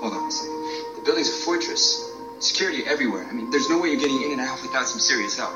Hold 0.00 0.14
on 0.14 0.26
a 0.26 0.30
second. 0.30 0.96
The 0.96 1.02
building's 1.04 1.28
a 1.28 1.32
fortress. 1.32 2.04
Security 2.40 2.82
everywhere. 2.84 3.24
I 3.28 3.32
mean, 3.32 3.50
there's 3.50 3.68
no 3.68 3.78
way 3.78 3.90
you're 3.90 4.00
getting 4.00 4.22
in 4.22 4.32
and 4.32 4.40
out 4.40 4.60
without 4.62 4.86
some 4.86 4.98
serious 4.98 5.36
help. 5.36 5.54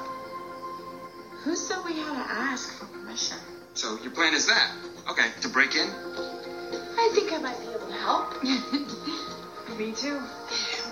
Who 1.42 1.56
said 1.56 1.78
we 1.84 1.94
had 1.94 2.12
to 2.12 2.30
ask 2.30 2.78
for 2.78 2.84
permission? 2.86 3.38
So 3.74 3.96
your 3.96 4.12
plan 4.12 4.34
is 4.34 4.46
that? 4.46 4.70
Okay, 5.08 5.30
to 5.40 5.48
break 5.48 5.74
in? 5.74 5.88
I 5.88 7.08
think 7.12 7.32
I 7.32 7.38
might 7.38 7.58
be 7.60 7.66
able 7.66 7.86
to 7.86 7.92
help. 7.92 8.42
Me 9.78 9.92
too. 9.92 10.18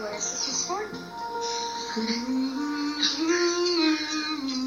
What 0.01 0.15
is 0.15 0.47
this 0.47 0.67
for? 0.67 0.89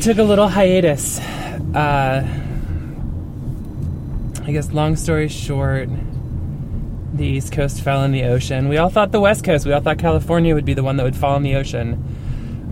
took 0.00 0.16
a 0.16 0.22
little 0.22 0.48
hiatus. 0.48 1.18
Uh, 1.18 2.26
I 4.42 4.52
guess, 4.52 4.72
long 4.72 4.96
story 4.96 5.28
short, 5.28 5.90
the 7.12 7.26
East 7.26 7.52
Coast 7.52 7.82
fell 7.82 8.02
in 8.04 8.12
the 8.12 8.24
ocean. 8.24 8.68
We 8.68 8.78
all 8.78 8.88
thought 8.88 9.12
the 9.12 9.20
West 9.20 9.44
Coast, 9.44 9.66
we 9.66 9.72
all 9.72 9.82
thought 9.82 9.98
California 9.98 10.54
would 10.54 10.64
be 10.64 10.72
the 10.72 10.82
one 10.82 10.96
that 10.96 11.04
would 11.04 11.16
fall 11.16 11.36
in 11.36 11.42
the 11.42 11.56
ocean. 11.56 12.02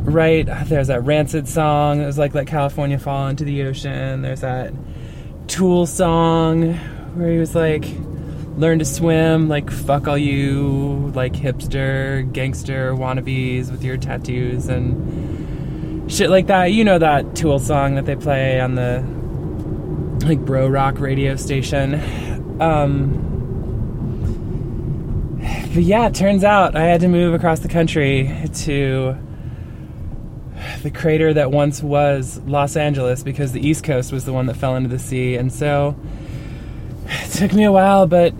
Right? 0.05 0.49
There's 0.65 0.87
that 0.87 1.05
Rancid 1.05 1.47
song 1.47 2.01
It 2.01 2.07
was 2.07 2.17
like, 2.17 2.35
Let 2.35 2.47
California 2.47 2.99
Fall 2.99 3.29
into 3.29 3.45
the 3.45 3.65
Ocean. 3.65 4.23
There's 4.23 4.41
that 4.41 4.73
Tool 5.49 5.85
song 5.87 6.73
where 7.15 7.31
he 7.31 7.39
was 7.39 7.55
like, 7.55 7.85
learn 8.57 8.79
to 8.79 8.87
swim, 8.87 9.49
like 9.49 9.71
fuck 9.71 10.09
all 10.09 10.17
you 10.17 11.13
like 11.15 11.35
hipster, 11.35 12.31
gangster 12.33 12.95
wannabes 12.95 13.71
with 13.71 13.85
your 13.85 13.99
tattoos 13.99 14.69
and 14.69 15.28
shit 16.09 16.31
like 16.31 16.47
that. 16.49 16.73
You 16.73 16.85
know 16.85 16.99
that 16.99 17.37
Tool 17.37 17.59
song 17.59 17.95
that 17.95 18.07
they 18.07 18.17
play 18.17 18.61
on 18.61 18.75
the 18.75 19.05
like 20.27 20.41
bro 20.41 20.67
rock 20.67 20.99
radio 20.99 21.37
station. 21.37 21.95
Um 22.61 23.25
but 25.75 25.83
yeah, 25.83 26.07
it 26.07 26.15
turns 26.15 26.45
out 26.45 26.75
I 26.75 26.85
had 26.85 27.01
to 27.03 27.09
move 27.09 27.35
across 27.35 27.61
the 27.61 27.69
country 27.69 28.35
to 28.65 29.17
the 30.83 30.91
crater 30.91 31.33
that 31.35 31.51
once 31.51 31.83
was 31.83 32.39
Los 32.47 32.77
Angeles 32.77 33.23
because 33.23 33.53
the 33.53 33.67
East 33.67 33.85
Coast 33.85 34.13
was 34.13 34.25
the 34.25 34.33
one 34.33 34.47
that 34.47 34.57
fell 34.57 34.77
into 34.77 34.89
the 34.89 34.99
sea. 34.99 35.37
And 35.37 35.53
so 35.53 35.95
it 37.07 37.31
took 37.33 37.53
me 37.53 37.65
a 37.65 37.73
while, 37.73 38.07
but 38.07 38.35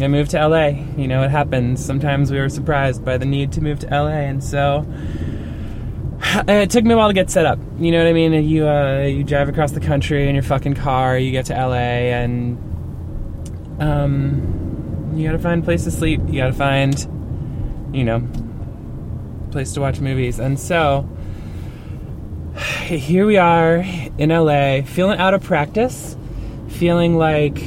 I 0.00 0.08
moved 0.08 0.32
to 0.32 0.46
LA. 0.46 0.68
You 0.96 1.08
know, 1.08 1.22
it 1.22 1.30
happens. 1.30 1.84
Sometimes 1.84 2.30
we 2.30 2.38
were 2.38 2.48
surprised 2.48 3.04
by 3.04 3.16
the 3.18 3.24
need 3.24 3.52
to 3.52 3.60
move 3.60 3.78
to 3.80 3.86
LA, 3.86 4.08
and 4.08 4.42
so 4.42 4.84
it 6.48 6.70
took 6.70 6.84
me 6.84 6.94
a 6.94 6.96
while 6.96 7.08
to 7.08 7.14
get 7.14 7.30
set 7.30 7.46
up. 7.46 7.58
You 7.78 7.92
know 7.92 7.98
what 7.98 8.08
I 8.08 8.12
mean? 8.12 8.32
You 8.32 8.66
uh, 8.66 9.02
you 9.02 9.24
drive 9.24 9.48
across 9.48 9.72
the 9.72 9.80
country 9.80 10.28
in 10.28 10.34
your 10.34 10.42
fucking 10.42 10.74
car, 10.74 11.18
you 11.18 11.30
get 11.30 11.46
to 11.46 11.54
LA, 11.54 11.74
and 11.74 12.58
um, 13.80 15.12
you 15.14 15.26
gotta 15.26 15.38
find 15.38 15.62
a 15.62 15.64
place 15.64 15.84
to 15.84 15.90
sleep. 15.90 16.20
You 16.26 16.38
gotta 16.38 16.52
find, 16.52 16.98
you 17.94 18.04
know, 18.04 18.26
place 19.50 19.72
to 19.74 19.80
watch 19.80 20.00
movies, 20.00 20.38
and 20.38 20.58
so 20.58 21.08
here 22.82 23.26
we 23.26 23.36
are 23.36 23.76
in 24.18 24.30
LA, 24.30 24.82
feeling 24.82 25.18
out 25.18 25.34
of 25.34 25.42
practice, 25.42 26.16
feeling 26.68 27.16
like 27.16 27.58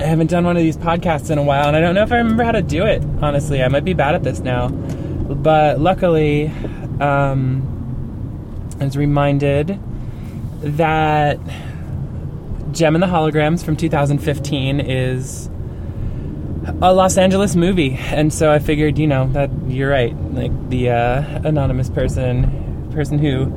I 0.00 0.06
haven't 0.06 0.28
done 0.28 0.44
one 0.44 0.56
of 0.56 0.62
these 0.62 0.76
podcasts 0.76 1.30
in 1.30 1.38
a 1.38 1.42
while, 1.42 1.68
and 1.68 1.76
I 1.76 1.80
don't 1.80 1.94
know 1.94 2.02
if 2.02 2.10
I 2.10 2.16
remember 2.16 2.42
how 2.42 2.52
to 2.52 2.62
do 2.62 2.84
it. 2.84 3.02
Honestly, 3.22 3.62
I 3.62 3.68
might 3.68 3.84
be 3.84 3.94
bad 3.94 4.16
at 4.16 4.24
this 4.24 4.40
now, 4.40 4.68
but 4.68 5.78
luckily, 5.78 6.50
um, 7.04 8.76
I 8.80 8.84
was 8.84 8.96
reminded 8.96 9.78
that 10.62 11.38
Jem 12.72 12.96
and 12.96 13.02
the 13.02 13.06
Holograms 13.06 13.64
from 13.64 13.76
2015 13.76 14.80
is 14.80 15.48
a 16.80 16.94
Los 16.94 17.18
Angeles 17.18 17.54
movie, 17.54 17.94
and 17.94 18.32
so 18.32 18.50
I 18.50 18.58
figured, 18.58 18.98
you 18.98 19.06
know, 19.06 19.28
that 19.28 19.50
you're 19.68 19.90
right. 19.90 20.14
Like 20.32 20.70
the 20.70 20.90
uh, 20.90 21.40
anonymous 21.44 21.90
person, 21.90 22.90
person 22.92 23.18
who 23.18 23.52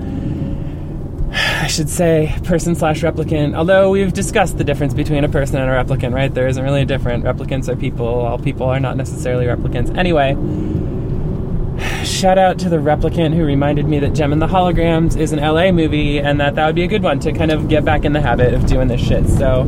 I 1.31 1.67
should 1.67 1.89
say 1.89 2.33
person 2.43 2.75
slash 2.75 3.01
replicant. 3.01 3.55
Although 3.55 3.91
we've 3.91 4.13
discussed 4.13 4.57
the 4.57 4.63
difference 4.63 4.93
between 4.93 5.23
a 5.23 5.29
person 5.29 5.57
and 5.57 5.69
a 5.69 5.73
replicant, 5.73 6.13
right? 6.13 6.33
There 6.33 6.47
isn't 6.47 6.63
really 6.63 6.81
a 6.81 6.85
difference. 6.85 7.23
Replicants 7.23 7.67
are 7.69 7.75
people. 7.75 8.07
All 8.07 8.39
people 8.39 8.67
are 8.67 8.79
not 8.79 8.97
necessarily 8.97 9.45
replicants. 9.45 9.95
Anyway, 9.97 10.35
shout 12.17 12.39
out 12.39 12.57
to 12.57 12.67
the 12.67 12.77
replicant 12.77 13.35
who 13.35 13.45
reminded 13.45 13.87
me 13.87 13.99
that 13.99 14.15
Jem 14.15 14.33
and 14.33 14.41
the 14.41 14.47
Holograms 14.47 15.15
is 15.15 15.33
an 15.33 15.39
LA 15.39 15.71
movie 15.71 16.19
and 16.19 16.39
that 16.39 16.55
that 16.55 16.65
would 16.65 16.73
be 16.73 16.83
a 16.83 16.87
good 16.87 17.03
one 17.03 17.19
to 17.19 17.31
kind 17.31 17.51
of 17.51 17.69
get 17.69 17.85
back 17.85 18.05
in 18.05 18.13
the 18.13 18.21
habit 18.21 18.55
of 18.55 18.65
doing 18.65 18.87
this 18.87 18.99
shit. 18.99 19.27
So 19.29 19.61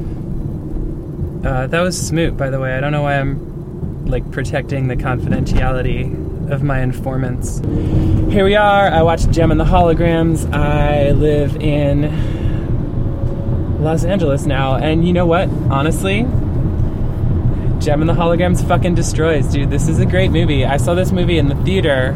uh, 1.45 1.67
that 1.67 1.79
was 1.79 1.95
Smoot, 1.95 2.35
by 2.35 2.49
the 2.49 2.59
way. 2.59 2.75
I 2.75 2.79
don't 2.79 2.91
know 2.91 3.03
why 3.03 3.19
I'm 3.19 4.07
like 4.07 4.31
protecting 4.31 4.87
the 4.87 4.95
confidentiality 4.95 6.51
of 6.51 6.63
my 6.63 6.81
informants. 6.81 7.59
Here 8.33 8.43
we 8.43 8.55
are. 8.55 8.87
I 8.87 9.03
watched 9.03 9.29
Jem 9.29 9.51
and 9.51 9.59
the 9.59 9.65
Holograms. 9.65 10.51
I 10.51 11.11
live 11.11 11.55
in 11.57 12.09
Los 13.83 14.03
Angeles 14.03 14.47
now, 14.47 14.75
and 14.75 15.05
you 15.05 15.13
know 15.13 15.27
what? 15.27 15.49
Honestly, 15.69 16.21
Jem 17.79 18.01
and 18.01 18.09
the 18.09 18.15
Holograms 18.15 18.67
fucking 18.67 18.95
destroys, 18.95 19.45
dude. 19.51 19.69
This 19.69 19.87
is 19.87 19.99
a 19.99 20.05
great 20.07 20.31
movie. 20.31 20.65
I 20.65 20.77
saw 20.77 20.95
this 20.95 21.11
movie 21.11 21.37
in 21.37 21.47
the 21.47 21.55
theater 21.63 22.15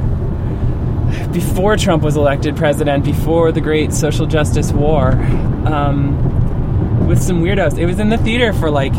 before 1.31 1.77
Trump 1.77 2.03
was 2.03 2.15
elected 2.15 2.55
president, 2.55 3.03
before 3.03 3.51
the 3.51 3.61
great 3.61 3.93
social 3.93 4.25
justice 4.25 4.71
war, 4.71 5.11
um, 5.65 7.07
with 7.07 7.21
some 7.21 7.43
weirdos. 7.43 7.77
It 7.77 7.85
was 7.85 7.99
in 7.99 8.09
the 8.09 8.17
theater 8.17 8.53
for 8.53 8.69
like 8.69 8.93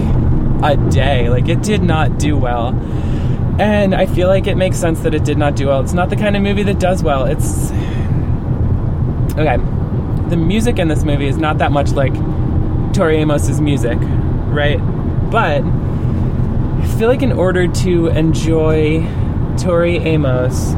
a 0.63 0.77
day. 0.91 1.29
Like, 1.29 1.49
it 1.49 1.63
did 1.63 1.83
not 1.83 2.19
do 2.19 2.37
well. 2.37 2.69
And 3.59 3.95
I 3.95 4.07
feel 4.07 4.29
like 4.29 4.47
it 4.47 4.57
makes 4.57 4.77
sense 4.77 5.01
that 5.01 5.15
it 5.15 5.25
did 5.25 5.39
not 5.39 5.55
do 5.55 5.69
well. 5.69 5.81
It's 5.81 5.93
not 5.93 6.11
the 6.11 6.17
kind 6.17 6.37
of 6.37 6.43
movie 6.43 6.65
that 6.65 6.81
does 6.81 7.03
well. 7.03 7.25
It's. 7.25 7.71
Okay. 9.37 9.57
The 10.29 10.37
music 10.37 10.79
in 10.79 10.89
this 10.89 11.05
movie 11.05 11.27
is 11.27 11.37
not 11.37 11.59
that 11.59 11.71
much 11.71 11.93
like 11.93 12.15
Tori 12.95 13.21
Amos's 13.21 13.61
music, 13.61 13.99
right? 14.01 14.79
But 15.31 15.63
I 15.63 16.97
feel 16.99 17.09
like 17.09 17.23
in 17.23 17.33
order 17.33 17.69
to 17.69 18.09
enjoy 18.09 19.07
Tori 19.59 19.99
Amos, 19.99 20.75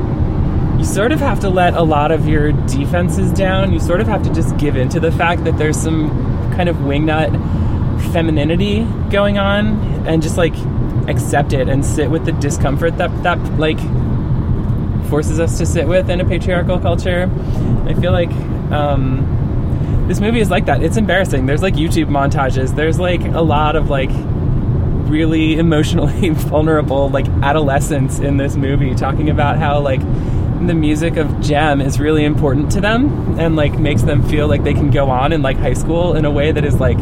you 0.78 0.84
sort 0.84 1.12
of 1.12 1.20
have 1.20 1.40
to 1.40 1.48
let 1.48 1.74
a 1.74 1.82
lot 1.82 2.10
of 2.10 2.28
your 2.28 2.52
defenses 2.52 3.32
down. 3.32 3.72
You 3.72 3.80
sort 3.80 4.00
of 4.00 4.06
have 4.06 4.22
to 4.24 4.32
just 4.32 4.56
give 4.58 4.76
in 4.76 4.88
to 4.90 5.00
the 5.00 5.10
fact 5.12 5.44
that 5.44 5.56
there's 5.56 5.76
some 5.76 6.10
kind 6.54 6.68
of 6.68 6.76
wingnut 6.76 7.32
femininity 8.12 8.84
going 9.10 9.38
on 9.38 10.06
and 10.06 10.22
just 10.22 10.36
like 10.36 10.54
accept 11.08 11.52
it 11.52 11.68
and 11.68 11.84
sit 11.84 12.10
with 12.10 12.24
the 12.24 12.32
discomfort 12.32 12.98
that 12.98 13.22
that 13.22 13.38
like 13.58 13.78
forces 15.08 15.38
us 15.38 15.58
to 15.58 15.66
sit 15.66 15.86
with 15.86 16.10
in 16.10 16.20
a 16.20 16.24
patriarchal 16.24 16.78
culture. 16.78 17.30
I 17.86 17.94
feel 17.94 18.12
like 18.12 18.30
um, 18.70 20.04
this 20.08 20.20
movie 20.20 20.40
is 20.40 20.50
like 20.50 20.66
that. 20.66 20.82
It's 20.82 20.96
embarrassing. 20.96 21.46
There's 21.46 21.62
like 21.62 21.74
YouTube 21.74 22.08
montages. 22.08 22.74
There's 22.74 22.98
like 22.98 23.22
a 23.22 23.40
lot 23.40 23.76
of 23.76 23.88
like 23.88 24.10
really 25.10 25.56
emotionally 25.56 26.30
vulnerable 26.30 27.08
like 27.08 27.28
adolescents 27.42 28.18
in 28.18 28.36
this 28.36 28.56
movie 28.56 28.92
talking 28.94 29.30
about 29.30 29.56
how 29.56 29.78
like 29.78 30.00
the 30.64 30.74
music 30.74 31.16
of 31.16 31.40
Jem 31.40 31.80
is 31.80 32.00
really 32.00 32.24
important 32.24 32.72
to 32.72 32.80
them 32.80 33.38
and 33.38 33.56
like 33.56 33.78
makes 33.78 34.02
them 34.02 34.22
feel 34.28 34.48
like 34.48 34.64
they 34.64 34.74
can 34.74 34.90
go 34.90 35.10
on 35.10 35.32
in 35.32 35.42
like 35.42 35.56
high 35.58 35.74
school 35.74 36.14
in 36.14 36.24
a 36.24 36.30
way 36.30 36.52
that 36.52 36.64
is 36.64 36.80
like 36.80 36.98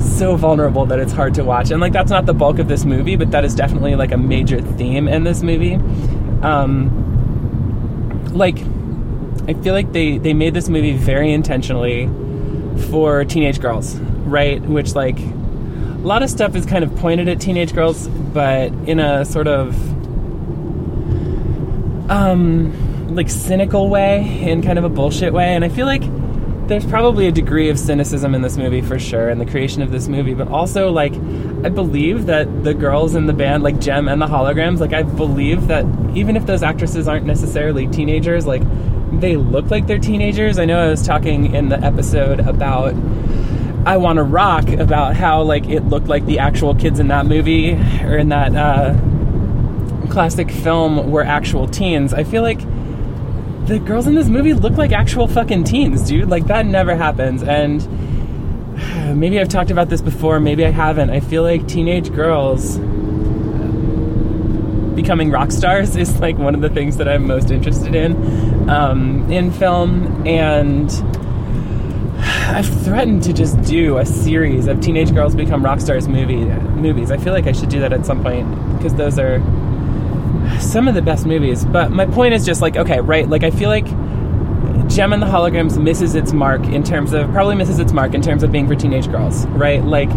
so 0.00 0.36
vulnerable 0.36 0.86
that 0.86 0.98
it's 0.98 1.12
hard 1.12 1.34
to 1.34 1.44
watch. 1.44 1.70
And 1.70 1.80
like 1.80 1.92
that's 1.92 2.10
not 2.10 2.26
the 2.26 2.34
bulk 2.34 2.58
of 2.58 2.68
this 2.68 2.84
movie, 2.84 3.16
but 3.16 3.30
that 3.32 3.44
is 3.44 3.54
definitely 3.54 3.94
like 3.96 4.12
a 4.12 4.16
major 4.16 4.60
theme 4.60 5.08
in 5.08 5.24
this 5.24 5.42
movie. 5.42 5.74
Um 6.42 7.02
like 8.32 8.58
I 9.48 9.54
feel 9.54 9.74
like 9.74 9.92
they 9.92 10.18
they 10.18 10.34
made 10.34 10.54
this 10.54 10.68
movie 10.68 10.96
very 10.96 11.32
intentionally 11.32 12.08
for 12.90 13.24
teenage 13.24 13.60
girls, 13.60 13.96
right? 13.96 14.60
Which 14.62 14.94
like 14.94 15.18
a 15.18 16.06
lot 16.06 16.22
of 16.22 16.30
stuff 16.30 16.54
is 16.54 16.66
kind 16.66 16.84
of 16.84 16.94
pointed 16.96 17.28
at 17.28 17.40
teenage 17.40 17.74
girls, 17.74 18.08
but 18.08 18.72
in 18.88 19.00
a 19.00 19.24
sort 19.24 19.48
of 19.48 19.74
um, 22.08 23.14
like 23.14 23.30
cynical 23.30 23.88
way, 23.88 24.42
in 24.42 24.62
kind 24.62 24.78
of 24.78 24.84
a 24.84 24.88
bullshit 24.88 25.32
way. 25.32 25.54
And 25.54 25.64
I 25.64 25.68
feel 25.68 25.86
like 25.86 26.02
there's 26.68 26.84
probably 26.84 27.28
a 27.28 27.32
degree 27.32 27.68
of 27.68 27.78
cynicism 27.78 28.34
in 28.34 28.42
this 28.42 28.56
movie 28.56 28.80
for 28.80 28.98
sure, 28.98 29.30
in 29.30 29.38
the 29.38 29.46
creation 29.46 29.82
of 29.82 29.90
this 29.90 30.08
movie. 30.08 30.34
But 30.34 30.48
also, 30.48 30.90
like, 30.90 31.14
I 31.14 31.68
believe 31.68 32.26
that 32.26 32.64
the 32.64 32.74
girls 32.74 33.14
in 33.14 33.26
the 33.26 33.32
band, 33.32 33.62
like 33.62 33.80
Jem 33.80 34.08
and 34.08 34.20
the 34.20 34.26
Holograms, 34.26 34.80
like 34.80 34.92
I 34.92 35.02
believe 35.02 35.68
that 35.68 35.84
even 36.14 36.36
if 36.36 36.46
those 36.46 36.62
actresses 36.62 37.06
aren't 37.08 37.26
necessarily 37.26 37.86
teenagers, 37.86 38.46
like 38.46 38.62
they 39.20 39.36
look 39.36 39.70
like 39.70 39.86
they're 39.86 39.98
teenagers. 39.98 40.58
I 40.58 40.64
know 40.64 40.78
I 40.78 40.88
was 40.88 41.06
talking 41.06 41.54
in 41.54 41.68
the 41.68 41.78
episode 41.78 42.40
about 42.40 42.94
I 43.86 43.98
Want 43.98 44.16
to 44.16 44.24
Rock 44.24 44.68
about 44.68 45.14
how 45.14 45.42
like 45.42 45.68
it 45.68 45.84
looked 45.84 46.08
like 46.08 46.26
the 46.26 46.40
actual 46.40 46.74
kids 46.74 46.98
in 46.98 47.08
that 47.08 47.26
movie 47.26 47.74
or 48.02 48.16
in 48.18 48.30
that 48.30 48.54
uh, 48.56 48.94
classic 50.16 50.50
film 50.50 51.10
were 51.10 51.22
actual 51.22 51.68
teens. 51.68 52.14
I 52.14 52.24
feel 52.24 52.40
like 52.40 52.60
the 53.66 53.78
girls 53.78 54.06
in 54.06 54.14
this 54.14 54.28
movie 54.28 54.54
look 54.54 54.78
like 54.78 54.90
actual 54.92 55.28
fucking 55.28 55.64
teens, 55.64 56.08
dude. 56.08 56.30
Like 56.30 56.46
that 56.46 56.64
never 56.64 56.96
happens. 56.96 57.42
And 57.42 57.86
maybe 59.20 59.38
I've 59.38 59.50
talked 59.50 59.70
about 59.70 59.90
this 59.90 60.00
before, 60.00 60.40
maybe 60.40 60.64
I 60.64 60.70
haven't. 60.70 61.10
I 61.10 61.20
feel 61.20 61.42
like 61.42 61.68
teenage 61.68 62.10
girls 62.14 62.78
becoming 64.96 65.30
rock 65.30 65.52
stars 65.52 65.96
is 66.04 66.18
like 66.18 66.38
one 66.38 66.54
of 66.54 66.62
the 66.62 66.70
things 66.70 66.96
that 66.96 67.08
I'm 67.08 67.26
most 67.26 67.50
interested 67.50 67.94
in 67.94 68.70
um, 68.70 69.30
in 69.30 69.52
film. 69.52 70.26
And 70.26 70.90
I've 72.56 72.84
threatened 72.84 73.22
to 73.24 73.34
just 73.34 73.60
do 73.64 73.98
a 73.98 74.06
series 74.06 74.66
of 74.66 74.80
teenage 74.80 75.12
girls 75.12 75.34
become 75.34 75.62
rock 75.62 75.82
stars 75.82 76.08
movie 76.08 76.46
movies. 76.46 77.10
I 77.10 77.18
feel 77.18 77.34
like 77.34 77.46
I 77.46 77.52
should 77.52 77.68
do 77.68 77.80
that 77.80 77.92
at 77.92 78.06
some 78.06 78.22
point 78.22 78.48
because 78.78 78.94
those 78.94 79.18
are 79.18 79.42
some 80.76 80.88
of 80.88 80.94
the 80.94 81.00
best 81.00 81.24
movies. 81.24 81.64
But 81.64 81.90
my 81.90 82.04
point 82.04 82.34
is 82.34 82.44
just 82.44 82.60
like 82.60 82.76
okay, 82.76 83.00
right? 83.00 83.26
Like 83.26 83.44
I 83.44 83.50
feel 83.50 83.70
like 83.70 83.86
Jem 84.90 85.14
and 85.14 85.22
the 85.22 85.26
Holograms 85.26 85.82
misses 85.82 86.14
its 86.14 86.34
mark 86.34 86.62
in 86.64 86.82
terms 86.82 87.14
of 87.14 87.32
probably 87.32 87.54
misses 87.54 87.78
its 87.78 87.94
mark 87.94 88.12
in 88.12 88.20
terms 88.20 88.42
of 88.42 88.52
being 88.52 88.68
for 88.68 88.74
teenage 88.74 89.10
girls, 89.10 89.46
right? 89.46 89.82
Like 89.82 90.10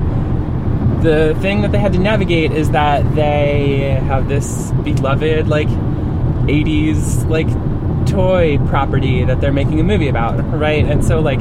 the 1.02 1.34
thing 1.40 1.62
that 1.62 1.72
they 1.72 1.80
had 1.80 1.94
to 1.94 2.00
navigate 2.00 2.52
is 2.52 2.72
that 2.72 3.16
they 3.16 4.02
have 4.04 4.28
this 4.28 4.72
beloved 4.84 5.48
like 5.48 5.70
80s 5.70 7.30
like 7.30 7.48
toy 8.06 8.58
property 8.68 9.24
that 9.24 9.40
they're 9.40 9.54
making 9.54 9.80
a 9.80 9.84
movie 9.84 10.10
about, 10.10 10.44
right? 10.60 10.84
And 10.84 11.06
so 11.06 11.22
like 11.22 11.40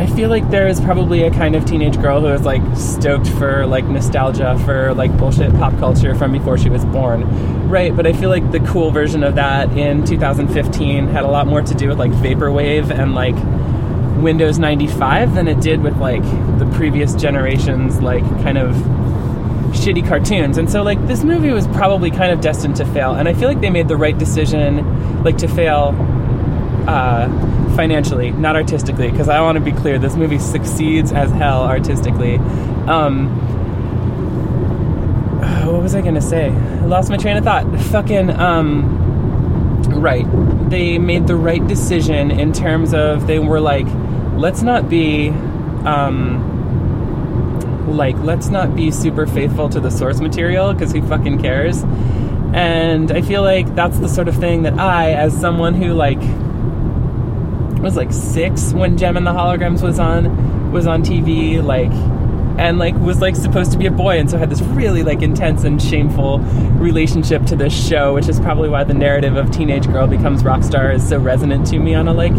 I 0.00 0.06
feel 0.06 0.30
like 0.30 0.48
there 0.48 0.66
is 0.66 0.80
probably 0.80 1.24
a 1.24 1.30
kind 1.30 1.54
of 1.54 1.66
teenage 1.66 2.00
girl 2.00 2.22
who 2.22 2.28
is 2.28 2.40
like 2.40 2.62
stoked 2.74 3.28
for 3.28 3.66
like 3.66 3.84
nostalgia 3.84 4.58
for 4.64 4.94
like 4.94 5.14
bullshit 5.18 5.52
pop 5.56 5.78
culture 5.78 6.14
from 6.14 6.32
before 6.32 6.56
she 6.56 6.70
was 6.70 6.82
born, 6.86 7.68
right? 7.68 7.94
But 7.94 8.06
I 8.06 8.14
feel 8.14 8.30
like 8.30 8.50
the 8.50 8.60
cool 8.60 8.92
version 8.92 9.22
of 9.22 9.34
that 9.34 9.76
in 9.76 10.06
2015 10.06 11.08
had 11.08 11.24
a 11.24 11.26
lot 11.26 11.46
more 11.46 11.60
to 11.60 11.74
do 11.74 11.88
with 11.88 11.98
like 11.98 12.12
vaporwave 12.12 12.90
and 12.90 13.14
like 13.14 13.34
Windows 14.22 14.58
95 14.58 15.34
than 15.34 15.46
it 15.46 15.60
did 15.60 15.82
with 15.82 15.98
like 15.98 16.22
the 16.58 16.70
previous 16.76 17.14
generations 17.14 18.00
like 18.00 18.24
kind 18.42 18.56
of 18.56 18.74
shitty 19.74 20.08
cartoons. 20.08 20.56
And 20.56 20.70
so 20.70 20.82
like 20.82 21.06
this 21.08 21.24
movie 21.24 21.50
was 21.50 21.66
probably 21.66 22.10
kind 22.10 22.32
of 22.32 22.40
destined 22.40 22.76
to 22.76 22.86
fail. 22.86 23.16
And 23.16 23.28
I 23.28 23.34
feel 23.34 23.48
like 23.48 23.60
they 23.60 23.68
made 23.68 23.88
the 23.88 23.98
right 23.98 24.16
decision 24.16 25.22
like 25.22 25.36
to 25.36 25.46
fail 25.46 25.94
uh, 26.88 27.28
financially, 27.80 28.30
not 28.30 28.56
artistically, 28.56 29.10
because 29.10 29.30
I 29.30 29.40
want 29.40 29.56
to 29.56 29.64
be 29.64 29.72
clear, 29.72 29.98
this 29.98 30.14
movie 30.14 30.38
succeeds 30.38 31.12
as 31.12 31.30
hell 31.30 31.62
artistically. 31.62 32.34
Um, 32.34 33.30
what 35.66 35.82
was 35.82 35.94
I 35.94 36.02
gonna 36.02 36.20
say? 36.20 36.50
I 36.50 36.84
lost 36.84 37.08
my 37.08 37.16
train 37.16 37.38
of 37.38 37.44
thought. 37.44 37.64
Fucking 37.84 38.28
um, 38.32 39.82
right. 39.98 40.26
They 40.68 40.98
made 40.98 41.26
the 41.26 41.36
right 41.36 41.66
decision 41.66 42.30
in 42.30 42.52
terms 42.52 42.92
of 42.92 43.26
they 43.26 43.38
were 43.38 43.60
like, 43.60 43.86
let's 44.36 44.60
not 44.60 44.90
be 44.90 45.30
um, 45.86 46.48
like 47.88 48.18
let's 48.18 48.50
not 48.50 48.76
be 48.76 48.90
super 48.90 49.26
faithful 49.26 49.70
to 49.70 49.80
the 49.80 49.90
source 49.90 50.20
material 50.20 50.74
because 50.74 50.92
who 50.92 51.00
fucking 51.08 51.40
cares? 51.40 51.82
And 52.52 53.10
I 53.10 53.22
feel 53.22 53.40
like 53.40 53.74
that's 53.74 53.98
the 54.00 54.08
sort 54.08 54.28
of 54.28 54.36
thing 54.36 54.64
that 54.64 54.78
I, 54.78 55.12
as 55.12 55.34
someone 55.40 55.72
who 55.72 55.94
like 55.94 56.20
was 57.80 57.96
like 57.96 58.12
six 58.12 58.72
when 58.72 58.96
Jem 58.96 59.16
and 59.16 59.26
the 59.26 59.32
Holograms 59.32 59.82
was 59.82 59.98
on 59.98 60.72
was 60.72 60.86
on 60.86 61.02
TV, 61.02 61.62
like 61.62 61.90
and 62.58 62.78
like 62.78 62.94
was 62.96 63.20
like 63.20 63.34
supposed 63.36 63.72
to 63.72 63.78
be 63.78 63.86
a 63.86 63.90
boy 63.90 64.18
and 64.18 64.30
so 64.30 64.36
had 64.36 64.50
this 64.50 64.60
really 64.60 65.02
like 65.02 65.22
intense 65.22 65.64
and 65.64 65.80
shameful 65.80 66.40
relationship 66.78 67.44
to 67.46 67.56
this 67.56 67.72
show 67.72 68.12
which 68.12 68.28
is 68.28 68.38
probably 68.40 68.68
why 68.68 68.84
the 68.84 68.92
narrative 68.92 69.36
of 69.36 69.50
teenage 69.50 69.86
girl 69.86 70.06
becomes 70.06 70.44
rock 70.44 70.62
star 70.62 70.92
is 70.92 71.08
so 71.08 71.18
resonant 71.18 71.66
to 71.66 71.78
me 71.78 71.94
on 71.94 72.06
a 72.06 72.12
like 72.12 72.32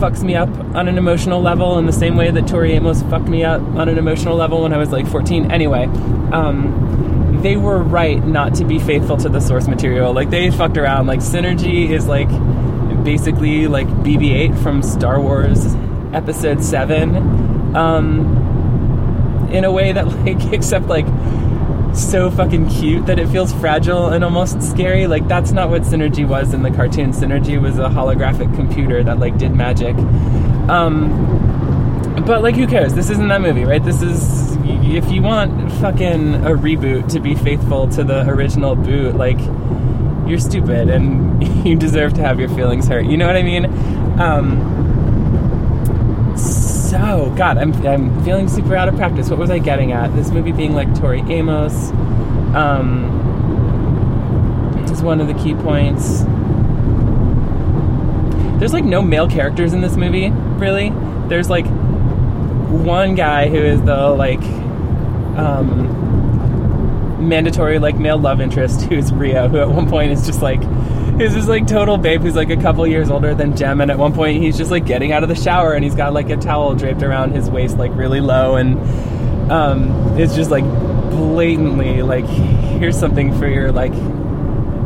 fucks 0.00 0.22
me 0.22 0.34
up 0.34 0.50
on 0.74 0.86
an 0.86 0.98
emotional 0.98 1.40
level 1.40 1.78
in 1.78 1.86
the 1.86 1.92
same 1.92 2.14
way 2.16 2.30
that 2.30 2.46
Tori 2.46 2.72
Amos 2.72 3.00
fucked 3.04 3.28
me 3.28 3.42
up 3.42 3.62
on 3.62 3.88
an 3.88 3.96
emotional 3.96 4.36
level 4.36 4.62
when 4.62 4.72
I 4.74 4.76
was 4.76 4.90
like 4.90 5.06
14 5.06 5.50
anyway 5.50 5.84
um, 6.32 7.40
they 7.42 7.56
were 7.56 7.78
right 7.78 8.24
not 8.24 8.54
to 8.56 8.64
be 8.64 8.78
faithful 8.78 9.16
to 9.18 9.28
the 9.28 9.40
source 9.40 9.68
material. 9.68 10.12
Like 10.12 10.30
they 10.30 10.50
fucked 10.50 10.76
around. 10.76 11.06
Like 11.06 11.20
synergy 11.20 11.88
is 11.88 12.06
like 12.06 12.28
basically 13.04 13.66
like 13.66 13.86
BB-8 13.86 14.62
from 14.62 14.82
Star 14.82 15.20
Wars 15.20 15.74
Episode 16.12 16.62
Seven, 16.62 17.16
um, 17.76 19.48
in 19.50 19.64
a 19.64 19.72
way 19.72 19.92
that 19.92 20.06
like 20.24 20.52
except 20.52 20.86
like 20.86 21.06
so 21.94 22.30
fucking 22.30 22.68
cute 22.68 23.06
that 23.06 23.18
it 23.18 23.28
feels 23.28 23.52
fragile 23.54 24.08
and 24.08 24.22
almost 24.22 24.62
scary. 24.62 25.06
Like 25.06 25.26
that's 25.26 25.52
not 25.52 25.70
what 25.70 25.82
Synergy 25.82 26.26
was 26.26 26.54
in 26.54 26.62
the 26.62 26.70
cartoon. 26.70 27.12
Synergy 27.12 27.60
was 27.60 27.78
a 27.78 27.88
holographic 27.88 28.54
computer 28.54 29.02
that 29.02 29.18
like 29.18 29.38
did 29.38 29.54
magic. 29.54 29.96
Um, 30.68 32.24
but 32.26 32.42
like 32.42 32.54
who 32.54 32.66
cares? 32.66 32.94
This 32.94 33.10
isn't 33.10 33.28
that 33.28 33.40
movie, 33.40 33.64
right? 33.64 33.82
This 33.82 34.02
is 34.02 34.56
if 34.64 35.10
you 35.10 35.22
want 35.22 35.72
fucking 35.72 36.34
a 36.36 36.50
reboot 36.50 37.10
to 37.12 37.20
be 37.20 37.34
faithful 37.34 37.88
to 37.88 38.04
the 38.04 38.28
original 38.28 38.74
boot, 38.74 39.16
like 39.16 39.38
you're 40.28 40.38
stupid 40.38 40.88
and 40.88 41.42
you 41.66 41.76
deserve 41.76 42.14
to 42.14 42.20
have 42.22 42.38
your 42.38 42.48
feelings 42.50 42.86
hurt. 42.86 43.06
You 43.06 43.16
know 43.16 43.26
what 43.26 43.36
I 43.36 43.42
mean? 43.42 43.64
Um, 44.20 44.76
so, 46.36 47.32
God, 47.36 47.58
I'm, 47.58 47.72
I'm 47.86 48.24
feeling 48.24 48.48
super 48.48 48.74
out 48.74 48.88
of 48.88 48.96
practice. 48.96 49.28
What 49.30 49.38
was 49.38 49.50
I 49.50 49.58
getting 49.58 49.92
at? 49.92 50.14
This 50.14 50.30
movie 50.30 50.52
being 50.52 50.74
like 50.74 50.94
Tori 50.98 51.20
Amos 51.20 51.90
um, 52.54 53.04
is 54.90 55.02
one 55.02 55.20
of 55.20 55.26
the 55.26 55.34
key 55.34 55.54
points. 55.54 56.22
There's 58.58 58.72
like 58.72 58.84
no 58.84 59.02
male 59.02 59.28
characters 59.28 59.72
in 59.72 59.80
this 59.80 59.96
movie, 59.96 60.30
really. 60.30 60.90
There's 61.28 61.48
like 61.48 61.66
one 61.66 63.14
guy 63.14 63.48
who 63.48 63.56
is 63.56 63.82
the 63.82 64.08
like 64.10 64.42
um, 65.38 66.07
mandatory 67.18 67.78
like 67.78 67.96
male 67.96 68.18
love 68.18 68.40
interest 68.40 68.82
who's 68.88 69.12
Rio, 69.12 69.48
who 69.48 69.58
at 69.58 69.68
one 69.68 69.88
point 69.88 70.12
is 70.12 70.26
just 70.26 70.42
like 70.42 70.60
is 71.20 71.34
this 71.34 71.48
like 71.48 71.66
total 71.66 71.98
babe 71.98 72.20
who's 72.20 72.36
like 72.36 72.50
a 72.50 72.56
couple 72.56 72.86
years 72.86 73.10
older 73.10 73.34
than 73.34 73.56
Jem, 73.56 73.80
and 73.80 73.90
at 73.90 73.98
one 73.98 74.12
point 74.12 74.40
he's 74.40 74.56
just 74.56 74.70
like 74.70 74.86
getting 74.86 75.12
out 75.12 75.22
of 75.22 75.28
the 75.28 75.34
shower 75.34 75.72
and 75.72 75.82
he's 75.82 75.94
got 75.94 76.12
like 76.12 76.30
a 76.30 76.36
towel 76.36 76.74
draped 76.74 77.02
around 77.02 77.32
his 77.32 77.50
waist 77.50 77.76
like 77.76 77.94
really 77.94 78.20
low, 78.20 78.56
and 78.56 78.78
um, 79.50 80.16
it's 80.18 80.34
just 80.34 80.50
like 80.50 80.64
blatantly 81.10 82.02
like 82.02 82.26
here's 82.26 82.98
something 82.98 83.36
for 83.38 83.48
your 83.48 83.72
like 83.72 83.92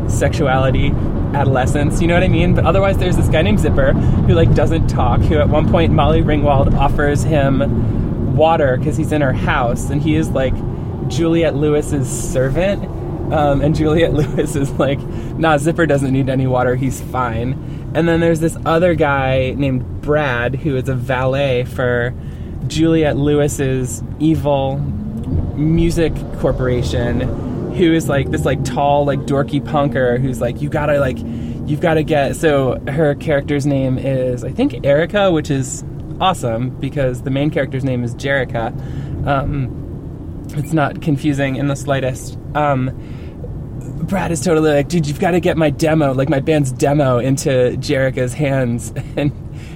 sexuality 0.09 0.91
adolescence, 1.35 2.01
you 2.01 2.07
know 2.07 2.15
what 2.15 2.23
I 2.23 2.29
mean? 2.29 2.55
But 2.55 2.67
otherwise, 2.67 2.99
there's 2.99 3.17
this 3.17 3.29
guy 3.29 3.43
named 3.43 3.61
Zipper 3.61 3.93
who 3.93 4.35
like 4.35 4.55
doesn't 4.55 4.89
talk. 4.89 5.21
Who 5.21 5.39
at 5.39 5.49
one 5.49 5.69
point 5.71 5.93
Molly 5.93 6.23
Ringwald 6.23 6.75
offers 6.75 7.23
him 7.23 8.37
water 8.37 8.77
because 8.77 8.97
he's 8.97 9.13
in 9.13 9.21
her 9.21 9.33
house, 9.33 9.91
and 9.91 10.01
he 10.01 10.17
is 10.17 10.31
like 10.31 10.55
Juliette 11.13 11.55
Lewis's 11.55 12.09
servant. 12.09 12.85
Um, 13.33 13.63
and 13.63 13.75
Juliette 13.75 14.13
Lewis 14.15 14.57
is 14.57 14.71
like, 14.73 14.99
nah, 15.39 15.57
Zipper 15.57 15.87
doesn't 15.87 16.13
need 16.13 16.29
any 16.29 16.47
water, 16.47 16.75
he's 16.75 17.01
fine. 17.01 17.53
And 17.95 18.09
then 18.09 18.21
there's 18.21 18.41
this 18.41 18.57
other 18.67 18.95
guy 18.95 19.55
named 19.57 20.03
Brad 20.03 20.57
who 20.57 20.77
is 20.77 20.89
a 20.89 20.95
valet 20.95 21.65
for 21.65 22.15
Juliette 22.67 23.17
Lewis's 23.17 24.03
evil 24.19 24.79
music 25.57 26.15
corporation 26.39 27.21
who 27.75 27.93
is 27.93 28.09
like 28.09 28.31
this 28.31 28.45
like 28.45 28.63
tall 28.65 29.05
like 29.05 29.21
dorky 29.21 29.61
punker 29.61 30.21
who's 30.21 30.41
like 30.41 30.61
you 30.61 30.69
gotta 30.69 30.99
like 30.99 31.19
you've 31.67 31.81
got 31.81 31.95
to 31.95 32.03
get 32.03 32.37
so 32.37 32.79
her 32.89 33.15
character's 33.15 33.67
name 33.67 33.99
is 33.99 34.45
i 34.45 34.51
think 34.51 34.85
erica 34.85 35.31
which 35.31 35.51
is 35.51 35.85
awesome 36.21 36.71
because 36.81 37.23
the 37.23 37.31
main 37.31 37.51
character's 37.51 37.85
name 37.85 38.03
is 38.05 38.15
jerrica 38.15 38.73
um, 39.27 39.82
it's 40.51 40.73
not 40.73 41.03
confusing 41.03 41.57
in 41.57 41.69
the 41.69 41.77
slightest. 41.77 42.39
Um, 42.55 42.91
brad 44.09 44.31
is 44.31 44.41
totally 44.41 44.71
like 44.73 44.89
dude 44.89 45.07
you've 45.07 45.21
got 45.21 45.31
to 45.31 45.41
get 45.41 45.57
my 45.57 45.71
demo 45.71 46.13
like 46.13 46.29
my 46.29 46.41
band's 46.41 46.73
demo 46.73 47.19
into 47.19 47.77
jerrica's 47.79 48.35
hands. 48.35 48.93
And 49.17 49.33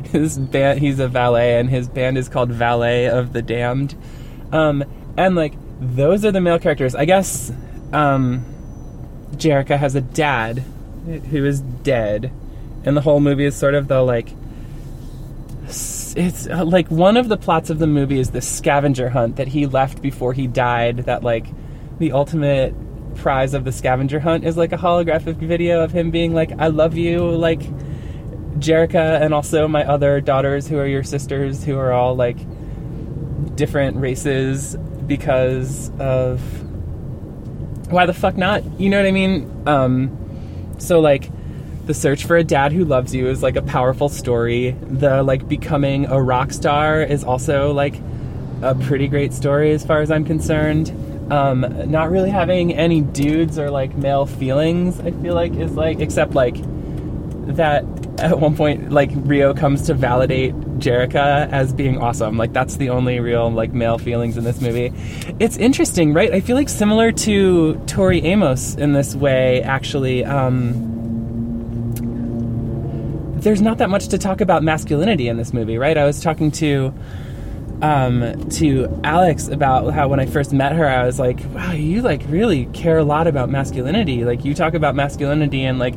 his 0.07 0.39
band 0.39 0.79
he's 0.81 0.99
a 0.99 1.09
valet 1.09 1.59
and 1.59 1.69
his 1.69 1.89
band 1.89 2.17
is 2.17 2.29
called 2.29 2.51
valet 2.51 3.09
of 3.09 3.33
the 3.33 3.43
damned. 3.43 3.95
Um, 4.53 4.85
and 5.17 5.35
like 5.35 5.55
those 5.81 6.25
are 6.25 6.33
the 6.33 6.41
male 6.41 6.59
characters. 6.59 6.95
I 6.95 7.05
guess 7.05 7.53
um, 7.93 8.45
jerica 9.33 9.79
has 9.79 9.95
a 9.95 10.01
dad 10.01 10.65
who 11.07 11.45
is 11.45 11.61
dead. 11.61 12.33
And 12.85 12.97
the 12.97 13.01
whole 13.01 13.21
movie 13.21 13.45
is 13.45 13.57
sort 13.57 13.75
of 13.75 13.89
the 13.89 14.01
like 14.03 14.31
it's 16.17 16.49
uh, 16.49 16.65
like 16.65 16.91
one 16.91 17.17
of 17.17 17.29
the 17.29 17.37
plots 17.37 17.71
of 17.71 17.79
the 17.79 17.87
movie 17.87 18.19
is 18.19 18.31
the 18.31 18.41
scavenger 18.41 19.11
hunt 19.11 19.37
that 19.37 19.49
he 19.49 19.67
left 19.67 20.01
before 20.01 20.33
he 20.33 20.47
died 20.47 20.99
that 20.99 21.23
like 21.23 21.47
the 21.99 22.13
ultimate 22.13 22.75
prize 23.17 23.55
of 23.55 23.65
the 23.65 23.73
scavenger 23.73 24.19
hunt 24.19 24.45
is 24.45 24.57
like 24.57 24.73
a 24.73 24.77
holographic 24.77 25.37
video 25.37 25.83
of 25.83 25.93
him 25.93 26.11
being 26.11 26.35
like 26.35 26.53
i 26.59 26.67
love 26.67 26.97
you 26.97 27.25
like 27.25 27.61
jerrica 28.59 29.21
and 29.21 29.35
also 29.35 29.69
my 29.69 29.85
other 29.85 30.21
daughters 30.21 30.67
who 30.67 30.79
are 30.79 30.87
your 30.87 31.03
sisters 31.03 31.63
who 31.65 31.77
are 31.77 31.93
all 31.93 32.15
like 32.15 32.39
different 33.55 33.97
races 33.97 34.77
because 35.07 35.91
of 35.99 36.41
why 37.91 38.05
the 38.07 38.15
fuck 38.15 38.37
not? 38.37 38.65
You 38.81 38.91
know 38.91 38.99
what 38.99 39.07
i 39.07 39.13
mean? 39.13 39.63
Um 39.67 40.75
so 40.79 41.01
like 41.01 41.31
the 41.87 41.95
search 41.95 42.25
for 42.25 42.37
a 42.37 42.45
dad 42.45 42.73
who 42.73 42.85
loves 42.85 43.15
you 43.15 43.29
is 43.29 43.43
like 43.43 43.57
a 43.57 43.63
powerful 43.63 44.09
story. 44.09 44.73
The 44.83 45.23
like 45.23 45.49
becoming 45.49 46.07
a 46.07 46.21
rock 46.21 46.53
star 46.53 47.01
is 47.01 47.25
also 47.25 47.73
like 47.73 47.95
a 48.63 48.75
pretty 48.75 49.07
great 49.07 49.33
story 49.33 49.73
as 49.73 49.85
far 49.85 50.01
as 50.01 50.11
I'm 50.11 50.25
concerned. 50.25 50.93
Um, 51.33 51.91
not 51.91 52.11
really 52.11 52.31
having 52.31 52.75
any 52.75 53.01
dudes 53.01 53.59
or 53.59 53.71
like 53.71 53.97
male 53.97 54.27
feelings, 54.27 55.01
I 55.01 55.13
feel 55.13 55.35
like 55.35 55.55
is 55.55 55.73
like 55.73 56.01
except 56.01 56.35
like 56.35 56.57
that 57.57 57.85
at 58.19 58.41
one 58.41 58.57
point 58.57 58.91
like 58.91 59.11
Rio 59.15 59.55
comes 59.55 59.83
to 59.83 59.95
validate 59.95 60.55
Jerrica 60.79 61.49
as 61.51 61.73
being 61.73 61.99
awesome. 61.99 62.37
Like 62.37 62.53
that's 62.53 62.77
the 62.77 62.91
only 62.91 63.21
real 63.21 63.51
like 63.51 63.73
male 63.73 63.99
feelings 63.99 64.37
in 64.37 64.43
this 64.43 64.61
movie. 64.61 64.93
It's 65.39 65.57
interesting, 65.57 66.13
right? 66.15 66.33
I 66.33 66.41
feel 66.41 66.57
like 66.57 66.69
similar 66.69 67.13
to 67.13 67.75
Tori 67.87 68.25
Amos 68.25 68.75
in 68.75 68.93
this 68.93 69.15
way 69.15 69.63
actually 69.63 70.25
um 70.25 70.96
there's 73.47 73.63
not 73.63 73.79
that 73.79 73.89
much 73.89 74.09
to 74.09 74.19
talk 74.19 74.41
about 74.41 74.65
masculinity 74.65 75.29
in 75.29 75.37
this 75.37 75.53
movie, 75.53 75.79
right? 75.79 75.97
I 75.97 76.05
was 76.05 76.21
talking 76.21 76.51
to 76.53 76.93
um, 77.81 78.49
to 78.51 79.01
Alex 79.05 79.47
about 79.47 79.95
how 79.95 80.09
when 80.09 80.19
I 80.19 80.27
first 80.27 80.53
met 80.53 80.73
her, 80.73 80.85
I 80.85 81.07
was 81.07 81.21
like, 81.21 81.39
"Wow, 81.55 81.71
you 81.71 82.03
like 82.03 82.23
really 82.29 82.67
care 82.73 82.99
a 82.99 83.05
lot 83.05 83.29
about 83.29 83.49
masculinity. 83.49 84.25
Like 84.25 84.45
you 84.45 84.53
talk 84.53 84.75
about 84.75 84.97
masculinity 84.97 85.63
and 85.63 85.79
like 85.79 85.95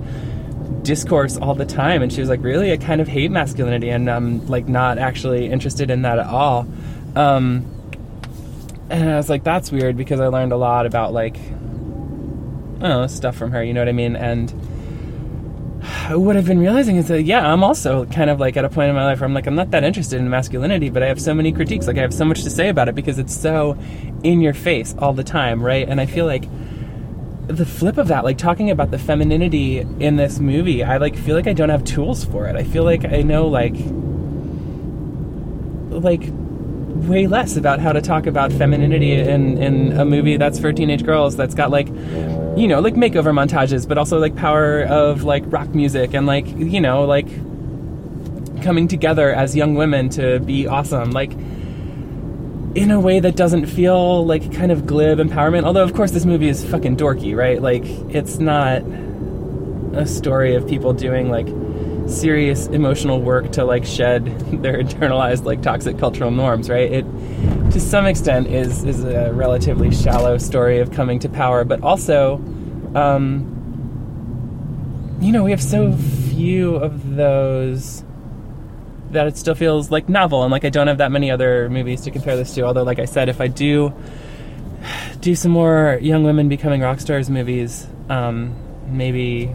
discourse 0.84 1.38
all 1.38 1.56
the 1.56 1.66
time." 1.66 2.04
And 2.04 2.14
she 2.14 2.20
was 2.22 2.30
like, 2.30 2.44
"Really? 2.44 2.72
I 2.72 2.78
kind 2.78 3.02
of 3.02 3.08
hate 3.08 3.32
masculinity, 3.32 3.90
and 3.90 4.12
I'm 4.12 4.46
like 4.46 4.68
not 4.68 5.00
actually 5.00 5.48
interested 5.48 5.90
in 5.90 6.04
that 6.04 6.20
at 6.20 6.28
all." 6.28 6.68
Um, 7.16 7.66
and 8.92 9.10
I 9.10 9.16
was 9.18 9.28
like, 9.28 9.44
"That's 9.44 9.72
weird," 9.72 9.98
because 9.98 10.20
I 10.20 10.28
learned 10.28 10.52
a 10.52 10.58
lot 10.58 10.86
about 10.86 11.14
like, 11.14 11.40
know, 12.80 13.08
stuff 13.08 13.36
from 13.36 13.50
her. 13.54 13.64
You 13.64 13.74
know 13.74 13.82
what 13.82 13.90
I 13.90 13.94
mean? 13.94 14.16
And 14.16 14.54
what 16.18 16.36
I've 16.36 16.46
been 16.46 16.60
realizing 16.60 16.96
is 16.96 17.08
that 17.10 17.24
yeah, 17.24 17.52
I'm 17.52 17.64
also 17.64 18.06
kind 18.06 18.30
of 18.30 18.40
like 18.40 18.58
at 18.58 18.66
a 18.66 18.70
point 18.70 18.90
in 18.90 18.96
my 18.96 19.06
life 19.06 19.20
where 19.20 19.28
I'm 19.28 19.34
like 19.34 19.46
I'm 19.46 19.56
not 19.56 19.72
that 19.72 19.84
interested 19.84 20.20
in 20.20 20.30
masculinity, 20.30 20.90
but 20.90 21.04
I 21.04 21.08
have 21.08 21.22
so 21.22 21.34
many 21.34 21.52
critiques. 21.52 21.88
Like 21.88 21.98
I 21.98 22.02
have 22.02 22.14
so 22.14 22.26
much 22.26 22.44
to 22.44 22.50
say 22.50 22.70
about 22.70 22.90
it 22.90 22.96
because 22.96 23.20
it's 23.20 23.36
so 23.36 23.78
in 24.24 24.42
your 24.42 24.54
face 24.54 24.96
all 24.98 25.14
the 25.14 25.24
time, 25.24 25.62
right? 25.62 25.88
And 25.88 26.02
I 26.02 26.06
feel 26.06 26.26
like 26.26 26.48
the 27.48 27.66
flip 27.66 27.98
of 27.98 28.08
that, 28.08 28.24
like 28.24 28.38
talking 28.38 28.72
about 28.72 28.92
the 28.92 28.98
femininity 28.98 29.80
in 29.80 30.16
this 30.16 30.40
movie, 30.40 30.84
I 30.84 30.98
like 30.98 31.16
feel 31.16 31.36
like 31.36 31.48
I 31.48 31.54
don't 31.54 31.70
have 31.70 31.84
tools 31.84 32.26
for 32.26 32.48
it. 32.48 32.56
I 32.56 32.64
feel 32.64 32.84
like 32.84 33.06
I 33.06 33.22
know 33.22 33.48
like 33.48 33.76
like 35.92 36.24
way 37.08 37.28
less 37.28 37.56
about 37.56 37.80
how 37.80 37.92
to 37.92 38.02
talk 38.02 38.26
about 38.26 38.52
femininity 38.52 39.14
in 39.14 39.58
in 39.62 39.94
a 40.00 40.06
movie 40.06 40.38
that's 40.38 40.60
for 40.60 40.74
teenage 40.74 41.04
girls 41.04 41.36
that's 41.36 41.54
got 41.54 41.72
like 41.72 41.88
you 42.60 42.68
know, 42.68 42.82
like 42.82 42.96
makeover 42.96 43.34
montages, 43.34 43.88
but 43.88 43.98
also 43.98 44.20
like 44.20 44.36
power 44.36 44.84
of 44.84 45.24
like 45.24 45.44
rock 45.48 45.74
music 45.74 46.14
and 46.14 46.28
like, 46.28 46.46
you 46.48 46.82
know, 46.82 47.06
like 47.06 47.28
coming 48.62 48.88
together 48.88 49.34
as 49.34 49.56
young 49.56 49.76
women 49.76 50.10
to 50.10 50.40
be 50.42 50.68
awesome. 50.68 51.12
Like 51.12 51.32
in 52.76 52.92
a 52.92 53.00
way 53.00 53.20
that 53.20 53.36
doesn't 53.36 53.66
feel 53.66 54.26
like 54.26 54.54
kind 54.54 54.72
of 54.72 54.86
glib 54.86 55.20
empowerment. 55.20 55.64
Although 55.64 55.84
of 55.84 55.94
course 55.94 56.12
this 56.12 56.26
movie 56.26 56.50
is 56.50 56.66
fucking 56.66 56.98
dorky, 56.98 57.36
right? 57.36 57.62
Like 57.62 57.86
it's 57.86 58.40
not 58.40 58.82
a 59.94 60.06
story 60.06 60.56
of 60.56 60.68
people 60.68 60.94
doing 60.94 61.30
like 61.30 61.48
serious 62.10 62.68
emotional 62.68 63.22
work 63.22 63.52
to 63.54 63.64
like 63.64 63.86
shed 63.86 64.26
their 64.62 64.84
internalized 64.84 65.46
like 65.46 65.62
toxic 65.62 65.98
cultural 65.98 66.32
norms, 66.32 66.70
right? 66.70 66.92
It 66.92 67.06
to 67.72 67.80
some 67.80 68.06
extent 68.06 68.48
is 68.48 68.84
is 68.84 69.04
a 69.04 69.32
relatively 69.34 69.92
shallow 69.92 70.38
story 70.38 70.80
of 70.80 70.92
coming 70.92 71.20
to 71.20 71.30
power, 71.30 71.64
but 71.64 71.82
also, 71.82 72.36
um, 72.96 73.56
you 75.22 75.32
know, 75.32 75.44
we 75.44 75.52
have 75.52 75.62
so 75.62 75.94
few 75.94 76.76
of 76.76 77.16
those 77.16 78.04
that 79.12 79.28
it 79.28 79.38
still 79.38 79.56
feels 79.56 79.92
like 79.92 80.10
novel, 80.10 80.44
and 80.44 80.52
like 80.52 80.66
I 80.66 80.70
don't 80.70 80.88
have 80.88 80.98
that 81.00 81.12
many 81.12 81.30
other 81.32 81.70
movies 81.70 82.02
to 82.02 82.12
compare 82.12 82.36
this 82.36 82.54
to. 82.56 82.64
Although, 82.64 82.84
like 82.84 83.00
I 83.00 83.06
said, 83.06 83.30
if 83.30 83.40
I 83.42 83.48
do 83.48 83.94
do 85.22 85.36
some 85.36 85.52
more 85.52 86.00
young 86.02 86.24
women 86.24 86.50
becoming 86.50 86.82
rock 86.82 87.00
stars 87.00 87.30
movies, 87.30 87.88
um, 88.10 88.56
maybe 88.88 89.52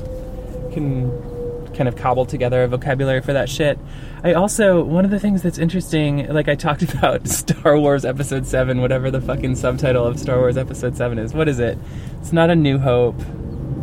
can 0.73 1.34
kind 1.75 1.89
of 1.89 1.97
cobble 1.97 2.27
together 2.27 2.63
a 2.63 2.69
vocabulary 2.69 3.21
for 3.21 3.33
that 3.33 3.49
shit. 3.49 3.79
I 4.23 4.33
also 4.33 4.83
one 4.83 5.05
of 5.05 5.11
the 5.11 5.21
things 5.21 5.43
that's 5.43 5.59
interesting, 5.59 6.27
like 6.33 6.49
I 6.49 6.55
talked 6.55 6.83
about 6.95 7.29
Star 7.29 7.79
Wars 7.79 8.05
Episode 8.05 8.47
Seven, 8.47 8.81
whatever 8.81 9.11
the 9.11 9.21
fucking 9.21 9.57
subtitle 9.57 10.05
of 10.07 10.19
Star 10.19 10.39
Wars 10.39 10.57
Episode 10.57 10.97
Seven 10.97 11.19
is. 11.19 11.35
What 11.35 11.49
is 11.49 11.59
it? 11.59 11.79
It's 12.21 12.33
not 12.33 12.51
a 12.51 12.57
New 12.57 12.79
Hope. 12.79 13.21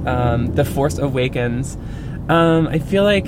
Um, 0.05 0.47
the 0.55 0.65
Force 0.65 0.97
Awakens. 0.97 1.77
Um, 2.27 2.67
I 2.67 2.79
feel 2.79 3.03
like 3.03 3.27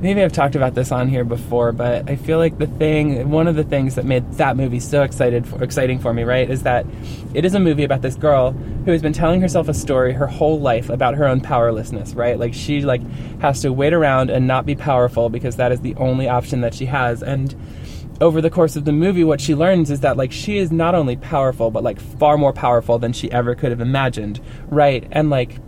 maybe 0.00 0.22
I've 0.22 0.32
talked 0.32 0.54
about 0.54 0.74
this 0.74 0.92
on 0.92 1.08
here 1.08 1.24
before, 1.24 1.72
but 1.72 2.08
I 2.08 2.16
feel 2.16 2.38
like 2.38 2.58
the 2.58 2.66
thing, 2.66 3.30
one 3.30 3.48
of 3.48 3.56
the 3.56 3.64
things 3.64 3.96
that 3.96 4.04
made 4.04 4.30
that 4.34 4.56
movie 4.56 4.80
so 4.80 5.02
excited, 5.02 5.46
for, 5.46 5.62
exciting 5.62 5.98
for 5.98 6.14
me, 6.14 6.22
right, 6.22 6.48
is 6.48 6.62
that 6.62 6.86
it 7.34 7.44
is 7.44 7.54
a 7.54 7.60
movie 7.60 7.84
about 7.84 8.02
this 8.02 8.14
girl 8.14 8.52
who 8.52 8.92
has 8.92 9.02
been 9.02 9.12
telling 9.12 9.40
herself 9.40 9.68
a 9.68 9.74
story 9.74 10.12
her 10.12 10.26
whole 10.26 10.60
life 10.60 10.88
about 10.88 11.14
her 11.14 11.26
own 11.26 11.40
powerlessness, 11.40 12.14
right? 12.14 12.38
Like 12.38 12.54
she 12.54 12.82
like 12.82 13.02
has 13.40 13.60
to 13.62 13.72
wait 13.72 13.92
around 13.92 14.30
and 14.30 14.46
not 14.46 14.66
be 14.66 14.76
powerful 14.76 15.28
because 15.28 15.56
that 15.56 15.72
is 15.72 15.80
the 15.80 15.94
only 15.96 16.28
option 16.28 16.60
that 16.60 16.74
she 16.74 16.86
has, 16.86 17.22
and 17.22 17.54
over 18.20 18.40
the 18.40 18.50
course 18.50 18.74
of 18.74 18.84
the 18.84 18.92
movie 18.92 19.22
what 19.22 19.40
she 19.40 19.54
learns 19.54 19.92
is 19.92 20.00
that 20.00 20.16
like 20.16 20.32
she 20.32 20.58
is 20.58 20.72
not 20.72 20.92
only 20.92 21.14
powerful 21.14 21.70
but 21.70 21.84
like 21.84 22.00
far 22.00 22.36
more 22.36 22.52
powerful 22.52 22.98
than 22.98 23.12
she 23.12 23.30
ever 23.30 23.54
could 23.54 23.70
have 23.70 23.80
imagined 23.80 24.40
right? 24.70 25.06
And 25.12 25.30
like 25.30 25.60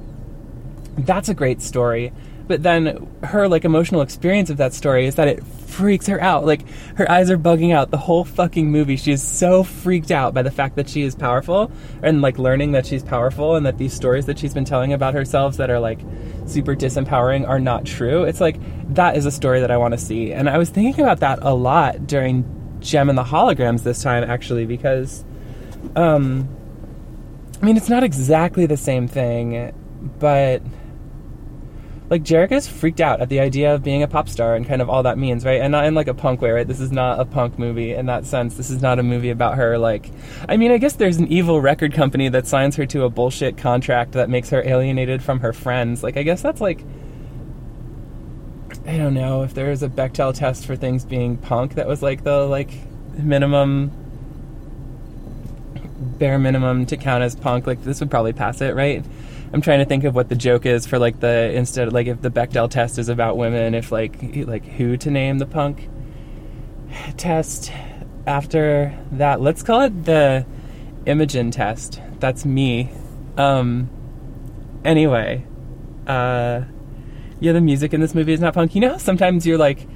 that's 0.98 1.28
a 1.28 1.34
great 1.34 1.62
story 1.62 2.12
but 2.50 2.64
then 2.64 3.08
her 3.22 3.46
like 3.46 3.64
emotional 3.64 4.00
experience 4.00 4.50
of 4.50 4.56
that 4.56 4.74
story 4.74 5.06
is 5.06 5.14
that 5.14 5.28
it 5.28 5.46
freaks 5.46 6.08
her 6.08 6.20
out. 6.20 6.44
Like 6.44 6.68
her 6.96 7.08
eyes 7.08 7.30
are 7.30 7.38
bugging 7.38 7.72
out 7.72 7.92
the 7.92 7.96
whole 7.96 8.24
fucking 8.24 8.72
movie. 8.72 8.96
She 8.96 9.12
is 9.12 9.22
so 9.22 9.62
freaked 9.62 10.10
out 10.10 10.34
by 10.34 10.42
the 10.42 10.50
fact 10.50 10.74
that 10.74 10.88
she 10.88 11.02
is 11.02 11.14
powerful 11.14 11.70
and 12.02 12.22
like 12.22 12.40
learning 12.40 12.72
that 12.72 12.86
she's 12.86 13.04
powerful 13.04 13.54
and 13.54 13.64
that 13.66 13.78
these 13.78 13.92
stories 13.92 14.26
that 14.26 14.36
she's 14.36 14.52
been 14.52 14.64
telling 14.64 14.92
about 14.92 15.14
herself 15.14 15.58
that 15.58 15.70
are 15.70 15.78
like 15.78 16.00
super 16.44 16.74
disempowering 16.74 17.48
are 17.48 17.60
not 17.60 17.84
true. 17.84 18.24
It's 18.24 18.40
like 18.40 18.56
that 18.96 19.16
is 19.16 19.26
a 19.26 19.30
story 19.30 19.60
that 19.60 19.70
I 19.70 19.76
want 19.76 19.92
to 19.92 19.98
see. 19.98 20.32
And 20.32 20.50
I 20.50 20.58
was 20.58 20.70
thinking 20.70 21.04
about 21.04 21.20
that 21.20 21.38
a 21.42 21.54
lot 21.54 22.08
during 22.08 22.44
Jem 22.80 23.08
and 23.08 23.16
the 23.16 23.22
Holograms 23.22 23.84
this 23.84 24.02
time 24.02 24.28
actually 24.28 24.66
because 24.66 25.24
um 25.94 26.48
I 27.62 27.66
mean 27.66 27.76
it's 27.76 27.88
not 27.88 28.02
exactly 28.02 28.66
the 28.66 28.76
same 28.76 29.06
thing, 29.06 29.72
but 30.18 30.62
like 32.10 32.24
Jerrica's 32.24 32.66
freaked 32.66 33.00
out 33.00 33.20
at 33.20 33.28
the 33.28 33.38
idea 33.38 33.72
of 33.72 33.84
being 33.84 34.02
a 34.02 34.08
pop 34.08 34.28
star 34.28 34.56
and 34.56 34.66
kind 34.66 34.82
of 34.82 34.90
all 34.90 35.04
that 35.04 35.16
means, 35.16 35.44
right? 35.44 35.60
And 35.60 35.70
not 35.70 35.84
in 35.84 35.94
like 35.94 36.08
a 36.08 36.14
punk 36.14 36.42
way, 36.42 36.50
right? 36.50 36.66
This 36.66 36.80
is 36.80 36.90
not 36.90 37.20
a 37.20 37.24
punk 37.24 37.56
movie 37.56 37.94
in 37.94 38.06
that 38.06 38.26
sense. 38.26 38.56
This 38.56 38.68
is 38.68 38.82
not 38.82 38.98
a 38.98 39.04
movie 39.04 39.30
about 39.30 39.56
her 39.56 39.78
like 39.78 40.10
I 40.48 40.56
mean, 40.56 40.72
I 40.72 40.78
guess 40.78 40.94
there's 40.94 41.18
an 41.18 41.28
evil 41.28 41.60
record 41.60 41.94
company 41.94 42.28
that 42.28 42.48
signs 42.48 42.74
her 42.76 42.86
to 42.86 43.04
a 43.04 43.10
bullshit 43.10 43.56
contract 43.56 44.12
that 44.12 44.28
makes 44.28 44.50
her 44.50 44.60
alienated 44.66 45.22
from 45.22 45.40
her 45.40 45.52
friends. 45.52 46.02
Like 46.02 46.16
I 46.16 46.24
guess 46.24 46.42
that's 46.42 46.60
like 46.60 46.84
I 48.86 48.96
don't 48.96 49.14
know 49.14 49.44
if 49.44 49.54
there 49.54 49.70
was 49.70 49.84
a 49.84 49.88
Bechdel 49.88 50.34
test 50.34 50.66
for 50.66 50.74
things 50.74 51.04
being 51.04 51.36
punk 51.36 51.74
that 51.74 51.86
was 51.86 52.02
like 52.02 52.24
the 52.24 52.44
like 52.44 52.72
minimum 53.14 53.92
bare 56.18 56.38
minimum 56.38 56.86
to 56.86 56.96
count 56.96 57.22
as 57.22 57.36
punk. 57.36 57.68
Like 57.68 57.84
this 57.84 58.00
would 58.00 58.10
probably 58.10 58.32
pass 58.32 58.60
it, 58.60 58.74
right? 58.74 59.04
I'm 59.52 59.60
trying 59.60 59.80
to 59.80 59.84
think 59.84 60.04
of 60.04 60.14
what 60.14 60.28
the 60.28 60.36
joke 60.36 60.64
is 60.64 60.86
for 60.86 60.98
like 60.98 61.20
the 61.20 61.52
instead 61.52 61.92
like 61.92 62.06
if 62.06 62.22
the 62.22 62.30
Bechdel 62.30 62.70
test 62.70 62.98
is 62.98 63.08
about 63.08 63.36
women, 63.36 63.74
if 63.74 63.90
like 63.90 64.16
like 64.46 64.64
who 64.64 64.96
to 64.98 65.10
name 65.10 65.38
the 65.38 65.46
punk 65.46 65.88
test 67.16 67.72
after 68.26 68.96
that. 69.12 69.40
Let's 69.40 69.62
call 69.62 69.82
it 69.82 70.04
the 70.04 70.46
Imogen 71.06 71.50
test. 71.50 72.00
That's 72.20 72.44
me. 72.44 72.92
Um 73.36 73.90
anyway, 74.84 75.44
uh 76.06 76.62
yeah, 77.40 77.52
the 77.52 77.60
music 77.60 77.92
in 77.92 78.00
this 78.00 78.14
movie 78.14 78.32
is 78.32 78.40
not 78.40 78.54
punk. 78.54 78.74
You 78.74 78.82
know, 78.82 78.98
sometimes 78.98 79.46
you're 79.46 79.58
like 79.58 79.86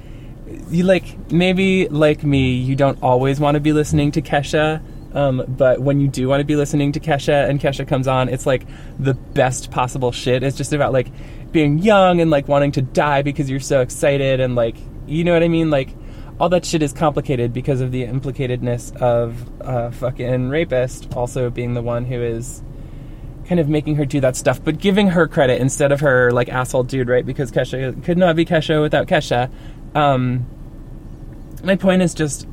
you 0.69 0.83
like 0.83 1.31
maybe 1.31 1.87
like 1.87 2.23
me, 2.23 2.55
you 2.55 2.75
don't 2.75 3.01
always 3.01 3.39
want 3.39 3.55
to 3.55 3.61
be 3.61 3.71
listening 3.71 4.11
to 4.11 4.21
Kesha 4.21 4.81
um, 5.15 5.45
but 5.47 5.79
when 5.79 6.01
you 6.01 6.09
do 6.09 6.27
want 6.27 6.41
to 6.41 6.45
be 6.45 6.57
listening 6.57 6.91
to 6.91 6.99
Kesha 6.99 7.49
and 7.49 7.59
Kesha 7.59 7.87
comes 7.87 8.07
on, 8.07 8.27
it's 8.27 8.45
like 8.45 8.67
the 8.99 9.13
best 9.13 9.71
possible 9.71 10.11
shit. 10.11 10.43
It's 10.43 10.57
just 10.57 10.73
about 10.73 10.91
like 10.91 11.07
being 11.53 11.79
young 11.79 12.19
and 12.19 12.29
like 12.29 12.49
wanting 12.49 12.73
to 12.73 12.81
die 12.81 13.21
because 13.21 13.49
you're 13.49 13.61
so 13.61 13.79
excited 13.79 14.41
and 14.41 14.55
like, 14.55 14.75
you 15.07 15.23
know 15.23 15.33
what 15.33 15.41
I 15.41 15.47
mean? 15.47 15.69
Like, 15.69 15.95
all 16.37 16.49
that 16.49 16.65
shit 16.65 16.83
is 16.83 16.91
complicated 16.91 17.53
because 17.53 17.79
of 17.79 17.93
the 17.93 18.03
implicatedness 18.03 18.93
of 18.97 19.49
a 19.61 19.89
fucking 19.93 20.49
rapist 20.49 21.13
also 21.13 21.49
being 21.49 21.75
the 21.75 21.81
one 21.81 22.03
who 22.03 22.21
is 22.21 22.61
kind 23.47 23.61
of 23.61 23.69
making 23.69 23.95
her 23.95 24.03
do 24.03 24.19
that 24.19 24.35
stuff, 24.35 24.61
but 24.61 24.79
giving 24.79 25.07
her 25.07 25.29
credit 25.29 25.61
instead 25.61 25.93
of 25.93 26.01
her 26.01 26.31
like 26.31 26.49
asshole 26.49 26.83
dude, 26.83 27.07
right? 27.07 27.25
Because 27.25 27.53
Kesha 27.53 28.03
could 28.03 28.17
not 28.17 28.35
be 28.35 28.43
Kesha 28.43 28.81
without 28.81 29.07
Kesha. 29.07 29.49
Um, 29.93 30.45
my 31.63 31.77
point 31.77 32.01
is 32.01 32.13
just 32.13 32.47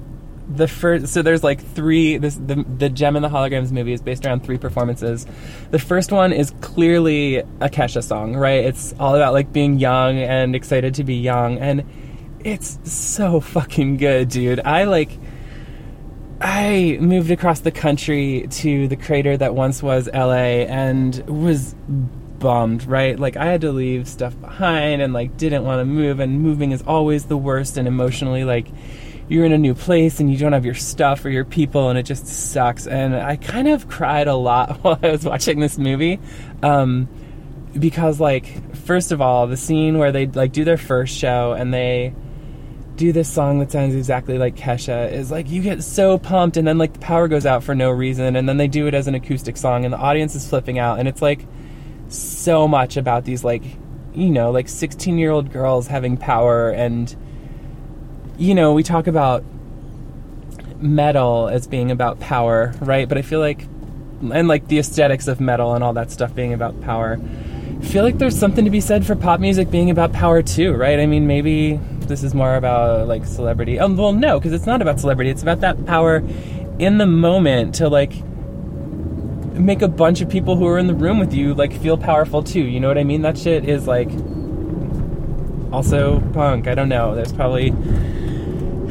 the 0.49 0.69
first 0.69 1.09
so 1.09 1.23
there's 1.23 1.45
like 1.45 1.65
three 1.75 2.17
this 2.17 2.35
the 2.35 2.65
the 2.79 2.89
jem 2.89 3.17
and 3.17 3.25
the 3.25 3.29
holograms 3.29 3.71
movie 3.71 3.93
is 3.93 4.03
based 4.03 4.27
around 4.27 4.45
three 4.45 4.59
performances. 4.59 5.27
The 5.71 5.79
first 5.79 6.13
one 6.13 6.33
is 6.33 6.53
clearly 6.61 7.37
a 7.37 7.69
kesha 7.69 8.03
song 8.03 8.37
right? 8.37 8.65
It's 8.65 8.95
all 8.99 9.15
about 9.15 9.33
like 9.33 9.53
being 9.53 9.79
young 9.79 10.19
and 10.19 10.55
excited 10.55 10.95
to 10.95 11.05
be 11.05 11.15
young 11.15 11.59
and 11.59 11.85
it's 12.45 12.79
so 12.91 13.41
fucking 13.41 13.99
good 13.99 14.29
dude. 14.29 14.61
I 14.61 14.85
like 14.85 15.19
i 16.41 16.99
moved 17.01 17.31
across 17.31 17.61
the 17.61 17.71
country 17.71 18.49
to 18.51 18.89
the 18.89 18.97
crater 18.97 19.37
that 19.37 19.55
once 19.55 19.81
was 19.81 20.09
la 20.13 20.33
and 20.33 21.19
was 21.29 21.75
bummed 22.41 22.85
right? 22.87 23.19
Like 23.19 23.37
i 23.37 23.45
had 23.45 23.61
to 23.61 23.71
leave 23.71 24.09
stuff 24.09 24.39
behind 24.41 25.01
and 25.01 25.13
like 25.13 25.37
didn't 25.37 25.65
want 25.65 25.81
to 25.81 25.85
move 25.85 26.19
and 26.19 26.41
moving 26.41 26.73
is 26.73 26.83
always 26.83 27.27
the 27.27 27.37
worst 27.37 27.77
and 27.77 27.87
emotionally 27.87 28.43
like 28.43 28.67
you're 29.29 29.45
in 29.45 29.52
a 29.52 29.59
new 29.59 29.75
place 29.75 30.21
and 30.21 30.31
you 30.31 30.38
don't 30.38 30.52
have 30.52 30.64
your 30.64 30.75
stuff 30.75 31.25
or 31.25 31.31
your 31.31 31.45
people 31.45 31.88
and 31.88 31.99
it 31.99 32.05
just 32.05 32.26
sucks. 32.26 32.87
And 32.87 33.14
I 33.14 33.37
kind 33.37 33.69
of 33.69 33.88
cried 33.88 34.29
a 34.29 34.35
lot 34.35 34.79
while 34.83 34.99
I 35.02 35.11
was 35.11 35.25
watching 35.25 35.61
this 35.61 35.79
movie. 35.79 36.21
Um, 36.62 37.09
because 37.79 38.21
like 38.21 38.75
first 38.76 39.12
of 39.12 39.21
all, 39.21 39.47
the 39.47 39.57
scene 39.57 39.99
where 39.99 40.12
they 40.12 40.26
like 40.26 40.52
do 40.52 40.64
their 40.64 40.76
first 40.76 41.17
show 41.17 41.52
and 41.52 41.73
they 41.73 42.14
do 42.97 43.12
this 43.12 43.29
song 43.29 43.59
that 43.59 43.73
sounds 43.73 43.95
exactly 43.95 44.38
like 44.38 44.55
Kesha 44.55 45.11
is 45.11 45.31
like 45.31 45.50
you 45.50 45.62
get 45.62 45.83
so 45.83 46.19
pumped 46.19 46.57
and 46.57 46.67
then 46.69 46.79
like 46.79 46.93
the 46.93 46.99
power 46.99 47.26
goes 47.26 47.47
out 47.47 47.64
for 47.64 47.75
no 47.75 47.91
reason 47.91 48.37
and 48.37 48.49
then 48.49 48.59
they 48.59 48.69
do 48.69 48.87
it 48.87 48.95
as 48.95 49.09
an 49.09 49.14
acoustic 49.14 49.57
song 49.57 49.85
and 49.85 49.95
the 49.95 49.99
audience 49.99 50.35
is 50.35 50.47
flipping 50.47 50.79
out 50.79 50.99
and 50.99 51.09
it's 51.09 51.23
like 51.23 51.47
so 52.09 52.69
much 52.69 52.99
about 52.99 53.25
these 53.25 53.43
like 53.43 53.64
you 54.14 54.29
know 54.29 54.50
like 54.50 54.69
16 54.69 55.17
year 55.17 55.31
old 55.31 55.50
girls 55.50 55.87
having 55.87 56.19
power 56.19 56.71
and 56.71 57.17
you 58.39 58.55
know, 58.55 58.73
we 58.73 58.83
talk 58.83 59.07
about 59.07 59.45
metal 60.81 61.49
as 61.49 61.67
being 61.67 61.91
about 61.91 62.21
power, 62.21 62.75
right? 62.81 63.09
But 63.09 63.19
I 63.19 63.23
feel 63.23 63.41
like, 63.41 63.67
and 64.21 64.49
like 64.49 64.69
the 64.69 64.79
aesthetics 64.79 65.29
of 65.29 65.41
metal 65.41 65.75
and 65.75 65.83
all 65.83 65.93
that 65.95 66.11
stuff 66.11 66.35
being 66.35 66.53
about 66.53 66.81
power. 66.83 67.21
I 67.81 67.85
feel 67.85 68.05
like 68.05 68.19
there's 68.19 68.39
something 68.39 68.65
to 68.65 68.71
be 68.71 68.81
said 68.81 69.05
for 69.05 69.17
pop 69.17 69.41
music 69.41 69.71
being 69.71 69.91
about 69.91 70.12
power 70.12 70.42
too, 70.42 70.73
right? 70.73 71.01
I 71.01 71.07
mean, 71.07 71.27
maybe 71.27 71.81
this 72.07 72.23
is 72.23 72.35
more 72.35 72.55
about 72.55 73.09
like 73.09 73.25
celebrity. 73.25 73.79
Um, 73.79 73.97
well, 73.97 74.12
no, 74.12 74.38
because 74.38 74.53
it's 74.53 74.66
not 74.66 74.83
about 74.83 75.01
celebrity. 75.01 75.31
It's 75.31 75.42
about 75.42 75.61
that 75.61 75.85
power 75.87 76.23
in 76.79 76.99
the 76.99 77.07
moment 77.07 77.75
to 77.77 77.88
like 77.88 78.12
make 79.55 79.83
a 79.83 79.88
bunch 79.88 80.21
of 80.21 80.29
people 80.29 80.57
who 80.57 80.66
are 80.66 80.79
in 80.79 80.87
the 80.87 80.95
room 80.95 81.18
with 81.18 81.35
you 81.35 81.55
like 81.55 81.73
feel 81.81 81.97
powerful 81.97 82.42
too. 82.42 82.62
You 82.62 82.81
know 82.81 82.88
what 82.88 82.99
I 82.99 83.05
mean? 83.05 83.23
That 83.23 83.37
shit 83.37 83.68
is 83.68 83.87
like 83.87 84.11
also 85.73 86.21
punk. 86.33 86.68
I 86.68 86.75
don't 86.75 86.88
know. 86.88 87.14
There's 87.14 87.33
probably 87.33 87.71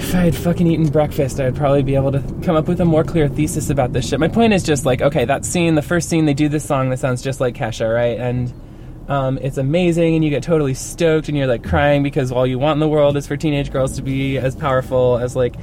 if 0.02 0.16
I 0.16 0.22
had 0.22 0.36
fucking 0.36 0.66
eaten 0.66 0.88
breakfast, 0.88 1.40
I'd 1.40 1.56
probably 1.56 1.84
be 1.84 1.94
able 1.94 2.12
to 2.12 2.22
come 2.44 2.56
up 2.56 2.68
with 2.68 2.82
a 2.82 2.86
more 2.86 3.04
clear 3.04 3.30
thesis 3.30 3.70
about 3.70 3.94
this 3.94 4.10
shit. 4.10 4.20
My 4.20 4.28
point 4.28 4.52
is 4.52 4.64
just 4.64 4.84
like, 4.84 5.00
okay, 5.02 5.26
that 5.26 5.46
scene, 5.46 5.76
the 5.76 5.82
first 5.84 6.10
scene, 6.10 6.26
they 6.26 6.34
do 6.34 6.50
this 6.50 6.66
song 6.66 6.90
that 6.90 6.98
sounds 6.98 7.22
just 7.22 7.40
like 7.40 7.56
Kesha, 7.56 7.94
right? 7.94 8.20
And 8.20 8.52
um, 9.08 9.38
it's 9.38 9.58
amazing, 9.58 10.16
and 10.16 10.24
you 10.24 10.32
get 10.32 10.42
totally 10.42 10.74
stoked, 10.74 11.30
and 11.30 11.38
you're 11.38 11.46
like 11.46 11.64
crying 11.64 12.02
because 12.02 12.32
all 12.32 12.48
you 12.48 12.58
want 12.58 12.78
in 12.78 12.80
the 12.80 12.88
world 12.88 13.16
is 13.16 13.28
for 13.28 13.38
teenage 13.38 13.72
girls 13.72 13.96
to 13.98 14.02
be 14.02 14.40
as 14.40 14.56
powerful 14.56 15.20
as 15.20 15.36
like 15.36 15.56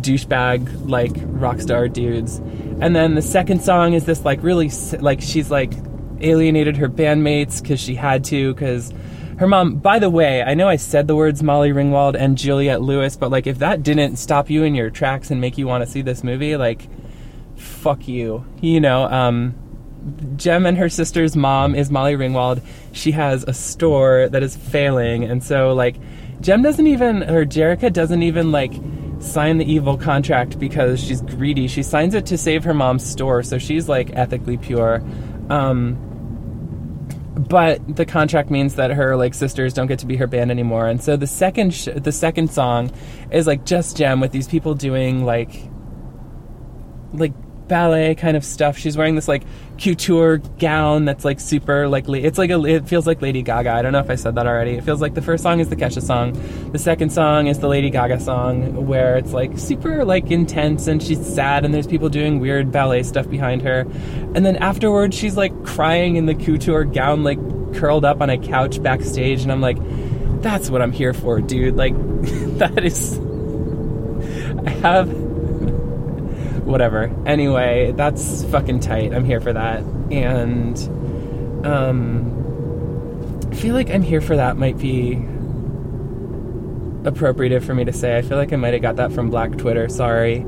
douchebag, 0.00 0.88
like 0.88 1.12
rock 1.24 1.60
star 1.60 1.88
dudes. 1.88 2.36
And 2.80 2.94
then 2.94 3.14
the 3.14 3.22
second 3.22 3.62
song 3.62 3.94
is 3.94 4.04
this 4.04 4.24
like 4.26 4.42
really, 4.42 4.70
like, 5.00 5.22
she's 5.22 5.50
like 5.50 5.72
alienated 6.20 6.76
her 6.76 6.88
bandmates 6.88 7.62
because 7.62 7.80
she 7.80 7.94
had 7.94 8.24
to, 8.24 8.52
because 8.52 8.92
her 9.38 9.46
mom, 9.46 9.76
by 9.76 9.98
the 9.98 10.10
way, 10.10 10.42
I 10.42 10.54
know 10.54 10.68
I 10.68 10.76
said 10.76 11.06
the 11.06 11.16
words 11.16 11.42
Molly 11.42 11.70
Ringwald 11.70 12.16
and 12.18 12.38
Juliette 12.38 12.80
Lewis, 12.80 13.16
but 13.16 13.30
like 13.30 13.46
if 13.46 13.58
that 13.58 13.82
didn't 13.82 14.16
stop 14.16 14.48
you 14.48 14.64
in 14.64 14.74
your 14.74 14.90
tracks 14.90 15.30
and 15.30 15.40
make 15.40 15.58
you 15.58 15.66
want 15.66 15.84
to 15.84 15.90
see 15.90 16.02
this 16.02 16.24
movie, 16.24 16.56
like 16.56 16.88
fuck 17.56 18.08
you. 18.08 18.44
You 18.60 18.80
know, 18.80 19.04
um 19.04 19.54
Jem 20.36 20.66
and 20.66 20.78
her 20.78 20.88
sister's 20.88 21.34
mom 21.36 21.74
is 21.74 21.90
Molly 21.90 22.14
Ringwald. 22.14 22.62
She 22.92 23.10
has 23.12 23.42
a 23.44 23.52
store 23.52 24.28
that 24.28 24.42
is 24.42 24.56
failing, 24.56 25.24
and 25.24 25.42
so 25.42 25.74
like 25.74 25.96
Jem 26.40 26.62
doesn't 26.62 26.86
even 26.86 27.22
or 27.24 27.44
Jerrica 27.44 27.92
doesn't 27.92 28.22
even 28.22 28.52
like 28.52 28.72
sign 29.18 29.58
the 29.58 29.70
evil 29.70 29.96
contract 29.96 30.58
because 30.58 31.02
she's 31.02 31.20
greedy. 31.20 31.68
She 31.68 31.82
signs 31.82 32.14
it 32.14 32.26
to 32.26 32.38
save 32.38 32.64
her 32.64 32.74
mom's 32.74 33.04
store, 33.04 33.42
so 33.42 33.58
she's 33.58 33.88
like 33.88 34.10
ethically 34.14 34.56
pure. 34.56 35.02
Um, 35.50 35.98
but 37.36 37.96
the 37.96 38.06
contract 38.06 38.50
means 38.50 38.76
that 38.76 38.90
her 38.90 39.14
like 39.16 39.34
sisters 39.34 39.74
don't 39.74 39.86
get 39.86 39.98
to 39.98 40.06
be 40.06 40.16
her 40.16 40.26
band 40.26 40.50
anymore. 40.50 40.88
And 40.88 41.02
so 41.02 41.16
the 41.16 41.26
second 41.26 41.74
sh- 41.74 41.88
the 41.94 42.12
second 42.12 42.50
song 42.50 42.90
is 43.30 43.46
like 43.46 43.66
just 43.66 43.96
Jem 43.96 44.20
with 44.20 44.32
these 44.32 44.48
people 44.48 44.74
doing 44.74 45.24
like 45.24 45.68
like 47.12 47.32
ballet 47.68 48.14
kind 48.14 48.36
of 48.36 48.44
stuff. 48.44 48.78
She's 48.78 48.96
wearing 48.96 49.14
this 49.14 49.28
like 49.28 49.42
couture 49.78 50.38
gown 50.58 51.04
that's 51.04 51.24
like 51.24 51.38
super 51.38 51.86
like 51.86 52.08
it's 52.08 52.38
like 52.38 52.50
a 52.50 52.64
it 52.64 52.88
feels 52.88 53.06
like 53.06 53.20
lady 53.20 53.42
gaga. 53.42 53.70
I 53.70 53.82
don't 53.82 53.92
know 53.92 53.98
if 53.98 54.10
i 54.10 54.14
said 54.14 54.34
that 54.36 54.46
already. 54.46 54.72
It 54.72 54.84
feels 54.84 55.00
like 55.00 55.14
the 55.14 55.22
first 55.22 55.42
song 55.42 55.60
is 55.60 55.68
the 55.68 55.76
kesha 55.76 56.02
song. 56.02 56.32
The 56.72 56.78
second 56.78 57.10
song 57.10 57.46
is 57.46 57.58
the 57.58 57.68
lady 57.68 57.90
gaga 57.90 58.20
song 58.20 58.86
where 58.86 59.16
it's 59.16 59.32
like 59.32 59.58
super 59.58 60.04
like 60.04 60.30
intense 60.30 60.86
and 60.86 61.02
she's 61.02 61.24
sad 61.24 61.64
and 61.64 61.74
there's 61.74 61.86
people 61.86 62.08
doing 62.08 62.40
weird 62.40 62.72
ballet 62.72 63.02
stuff 63.02 63.28
behind 63.28 63.62
her. 63.62 63.80
And 64.34 64.46
then 64.46 64.56
afterwards 64.56 65.16
she's 65.16 65.36
like 65.36 65.64
crying 65.64 66.16
in 66.16 66.26
the 66.26 66.34
couture 66.34 66.84
gown 66.84 67.22
like 67.24 67.38
curled 67.74 68.04
up 68.04 68.20
on 68.20 68.30
a 68.30 68.38
couch 68.38 68.82
backstage. 68.82 69.42
And 69.42 69.52
i'm 69.52 69.60
like 69.60 69.78
that's 70.42 70.70
what 70.70 70.80
i'm 70.82 70.92
here 70.92 71.12
for 71.12 71.40
dude. 71.40 71.76
Like 71.76 71.94
that 72.58 72.84
is 72.84 73.18
i 74.66 74.70
have 74.70 75.35
whatever. 76.66 77.10
Anyway, 77.24 77.92
that's 77.92 78.44
fucking 78.44 78.80
tight. 78.80 79.14
I'm 79.14 79.24
here 79.24 79.40
for 79.40 79.52
that. 79.52 79.82
And 80.10 80.76
um 81.64 82.32
I 83.50 83.54
feel 83.54 83.74
like 83.74 83.90
I'm 83.90 84.02
here 84.02 84.20
for 84.20 84.36
that 84.36 84.56
might 84.56 84.76
be 84.76 85.14
appropriative 87.04 87.64
for 87.64 87.74
me 87.74 87.84
to 87.84 87.92
say. 87.92 88.18
I 88.18 88.22
feel 88.22 88.36
like 88.36 88.52
I 88.52 88.56
might 88.56 88.74
have 88.74 88.82
got 88.82 88.96
that 88.96 89.12
from 89.12 89.30
Black 89.30 89.56
Twitter. 89.56 89.88
Sorry. 89.88 90.44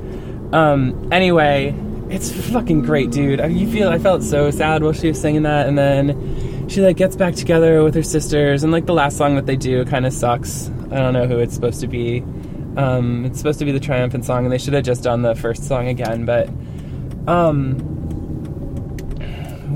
Um 0.53 1.09
anyway, 1.13 1.75
it's 2.11 2.33
fucking 2.51 2.83
great, 2.83 3.11
dude. 3.11 3.41
You 3.51 3.71
feel 3.71 3.89
I 3.89 3.99
felt 3.99 4.23
so 4.23 4.51
sad 4.51 4.83
while 4.83 4.93
she 4.93 5.09
was 5.09 5.21
singing 5.21 5.45
that 5.45 5.69
and 5.69 5.79
then 5.79 6.69
she 6.69 6.83
like 6.83 6.97
gets 6.97 7.17
back 7.17 7.35
together 7.35 7.83
with 7.83 7.95
her 7.95 8.03
sisters 8.03 8.63
and 8.63 8.73
like 8.73 8.87
the 8.87 8.93
last 8.93 9.17
song 9.17 9.37
that 9.37 9.47
they 9.47 9.57
do 9.57 9.85
kind 9.85 10.05
of 10.05 10.13
sucks. 10.13 10.69
I 10.91 10.99
don't 10.99 11.13
know 11.13 11.27
who 11.27 11.39
it's 11.39 11.55
supposed 11.55 11.81
to 11.81 11.87
be. 11.87 12.25
Um, 12.79 13.25
it's 13.25 13.39
supposed 13.39 13.59
to 13.59 13.65
be 13.65 13.73
the 13.73 13.81
triumphant 13.81 14.25
song, 14.25 14.45
and 14.45 14.53
they 14.53 14.59
should 14.59 14.73
have 14.73 14.85
just 14.85 15.03
done 15.03 15.23
the 15.23 15.35
first 15.35 15.65
song 15.65 15.89
again. 15.89 16.25
But 16.25 16.49
um, 17.27 17.75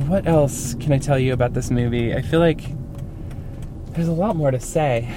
what 0.06 0.28
else 0.28 0.74
can 0.74 0.92
I 0.92 0.98
tell 0.98 1.18
you 1.18 1.32
about 1.32 1.52
this 1.52 1.68
movie? 1.68 2.14
I 2.14 2.22
feel 2.22 2.38
like 2.38 2.62
there's 3.88 4.06
a 4.06 4.12
lot 4.12 4.36
more 4.36 4.52
to 4.52 4.60
say. 4.60 5.12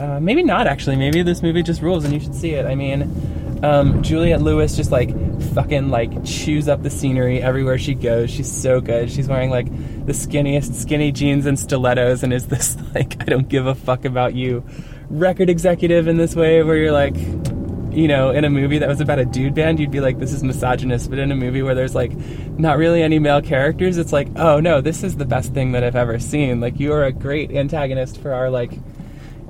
Uh, 0.00 0.18
maybe 0.18 0.42
not 0.42 0.66
actually. 0.66 0.96
Maybe 0.96 1.22
this 1.22 1.42
movie 1.42 1.62
just 1.62 1.82
rules, 1.82 2.06
and 2.06 2.14
you 2.14 2.20
should 2.20 2.34
see 2.34 2.52
it. 2.52 2.64
I 2.64 2.74
mean, 2.74 3.60
um, 3.62 4.02
Juliette 4.02 4.40
Lewis 4.40 4.74
just 4.74 4.90
like 4.90 5.10
fucking 5.52 5.90
like 5.90 6.24
chews 6.24 6.68
up 6.68 6.82
the 6.82 6.90
scenery 6.90 7.42
everywhere 7.42 7.76
she 7.76 7.94
goes. 7.94 8.30
She's 8.30 8.50
so 8.50 8.80
good. 8.80 9.10
She's 9.10 9.28
wearing 9.28 9.50
like 9.50 9.66
the 10.06 10.12
skinniest 10.12 10.72
skinny 10.72 11.12
jeans 11.12 11.44
and 11.44 11.58
stilettos, 11.58 12.22
and 12.22 12.32
is 12.32 12.46
this 12.46 12.78
like 12.94 13.20
I 13.20 13.24
don't 13.26 13.46
give 13.46 13.66
a 13.66 13.74
fuck 13.74 14.06
about 14.06 14.34
you 14.34 14.64
record 15.10 15.50
executive 15.50 16.08
in 16.08 16.16
this 16.16 16.34
way 16.34 16.62
where 16.62 16.76
you're 16.76 16.92
like, 16.92 17.16
you 17.96 18.08
know, 18.08 18.30
in 18.30 18.44
a 18.44 18.50
movie 18.50 18.78
that 18.78 18.88
was 18.88 19.00
about 19.00 19.18
a 19.18 19.24
dude 19.24 19.54
band, 19.54 19.80
you'd 19.80 19.90
be 19.90 20.00
like, 20.00 20.18
this 20.18 20.32
is 20.32 20.42
misogynist. 20.42 21.08
But 21.08 21.18
in 21.18 21.32
a 21.32 21.36
movie 21.36 21.62
where 21.62 21.74
there's 21.74 21.94
like 21.94 22.12
not 22.58 22.76
really 22.76 23.02
any 23.02 23.18
male 23.18 23.40
characters, 23.40 23.96
it's 23.96 24.12
like, 24.12 24.28
oh 24.36 24.60
no, 24.60 24.80
this 24.80 25.02
is 25.02 25.16
the 25.16 25.24
best 25.24 25.54
thing 25.54 25.72
that 25.72 25.82
I've 25.82 25.96
ever 25.96 26.18
seen. 26.18 26.60
Like, 26.60 26.78
you 26.78 26.92
are 26.92 27.04
a 27.04 27.12
great 27.12 27.50
antagonist 27.52 28.20
for 28.20 28.34
our 28.34 28.50
like, 28.50 28.72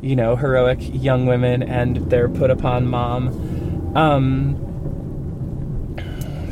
you 0.00 0.14
know, 0.14 0.36
heroic 0.36 0.78
young 0.80 1.26
women 1.26 1.62
and 1.62 2.08
their 2.10 2.28
put 2.28 2.50
upon 2.50 2.86
mom. 2.86 3.96
Um, 3.96 4.62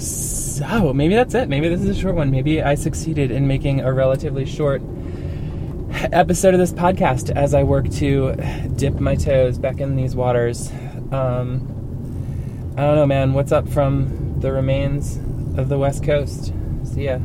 so 0.00 0.92
maybe 0.92 1.14
that's 1.14 1.34
it. 1.34 1.48
Maybe 1.48 1.68
this 1.68 1.80
is 1.82 1.96
a 1.96 2.00
short 2.00 2.16
one. 2.16 2.30
Maybe 2.30 2.62
I 2.62 2.74
succeeded 2.74 3.30
in 3.30 3.46
making 3.46 3.80
a 3.80 3.92
relatively 3.92 4.46
short 4.46 4.82
episode 6.12 6.54
of 6.54 6.60
this 6.60 6.72
podcast 6.72 7.34
as 7.34 7.54
I 7.54 7.62
work 7.62 7.88
to 7.92 8.34
dip 8.76 9.00
my 9.00 9.14
toes 9.14 9.58
back 9.58 9.80
in 9.80 9.96
these 9.96 10.14
waters. 10.14 10.70
Um, 11.12 12.72
I 12.76 12.82
don't 12.82 12.96
know, 12.96 13.06
man. 13.06 13.32
What's 13.32 13.52
up 13.52 13.68
from 13.68 14.40
the 14.40 14.52
remains 14.52 15.16
of 15.58 15.68
the 15.68 15.78
West 15.78 16.04
Coast? 16.04 16.52
See 16.84 17.04
ya. 17.04 17.18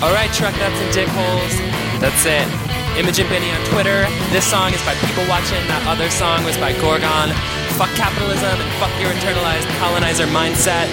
All 0.00 0.14
right, 0.14 0.30
truck 0.32 0.56
nuts 0.58 0.80
and 0.80 0.94
dick 0.94 1.08
holes. 1.08 2.00
That's 2.00 2.24
it. 2.24 2.67
Imogen 2.98 3.28
Binnie 3.28 3.52
on 3.52 3.64
Twitter. 3.66 4.08
This 4.34 4.44
song 4.44 4.74
is 4.74 4.84
by 4.84 4.92
People 5.06 5.22
Watching. 5.28 5.62
That 5.70 5.86
other 5.86 6.10
song 6.10 6.42
was 6.42 6.58
by 6.58 6.72
Gorgon. 6.82 7.30
Fuck 7.78 7.90
capitalism 7.94 8.58
and 8.58 8.70
fuck 8.82 8.90
your 8.98 9.14
internalized 9.14 9.70
colonizer 9.78 10.26
mindset. 10.26 10.90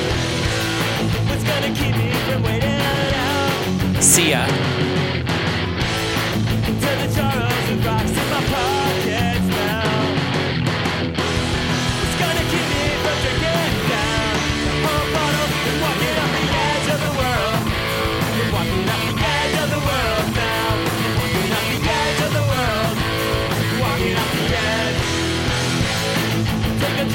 See 4.00 4.30
ya. 4.30 4.46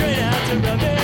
Straight 0.01 0.19
out 0.19 0.49
to 0.49 0.57
rubbish 0.61 1.00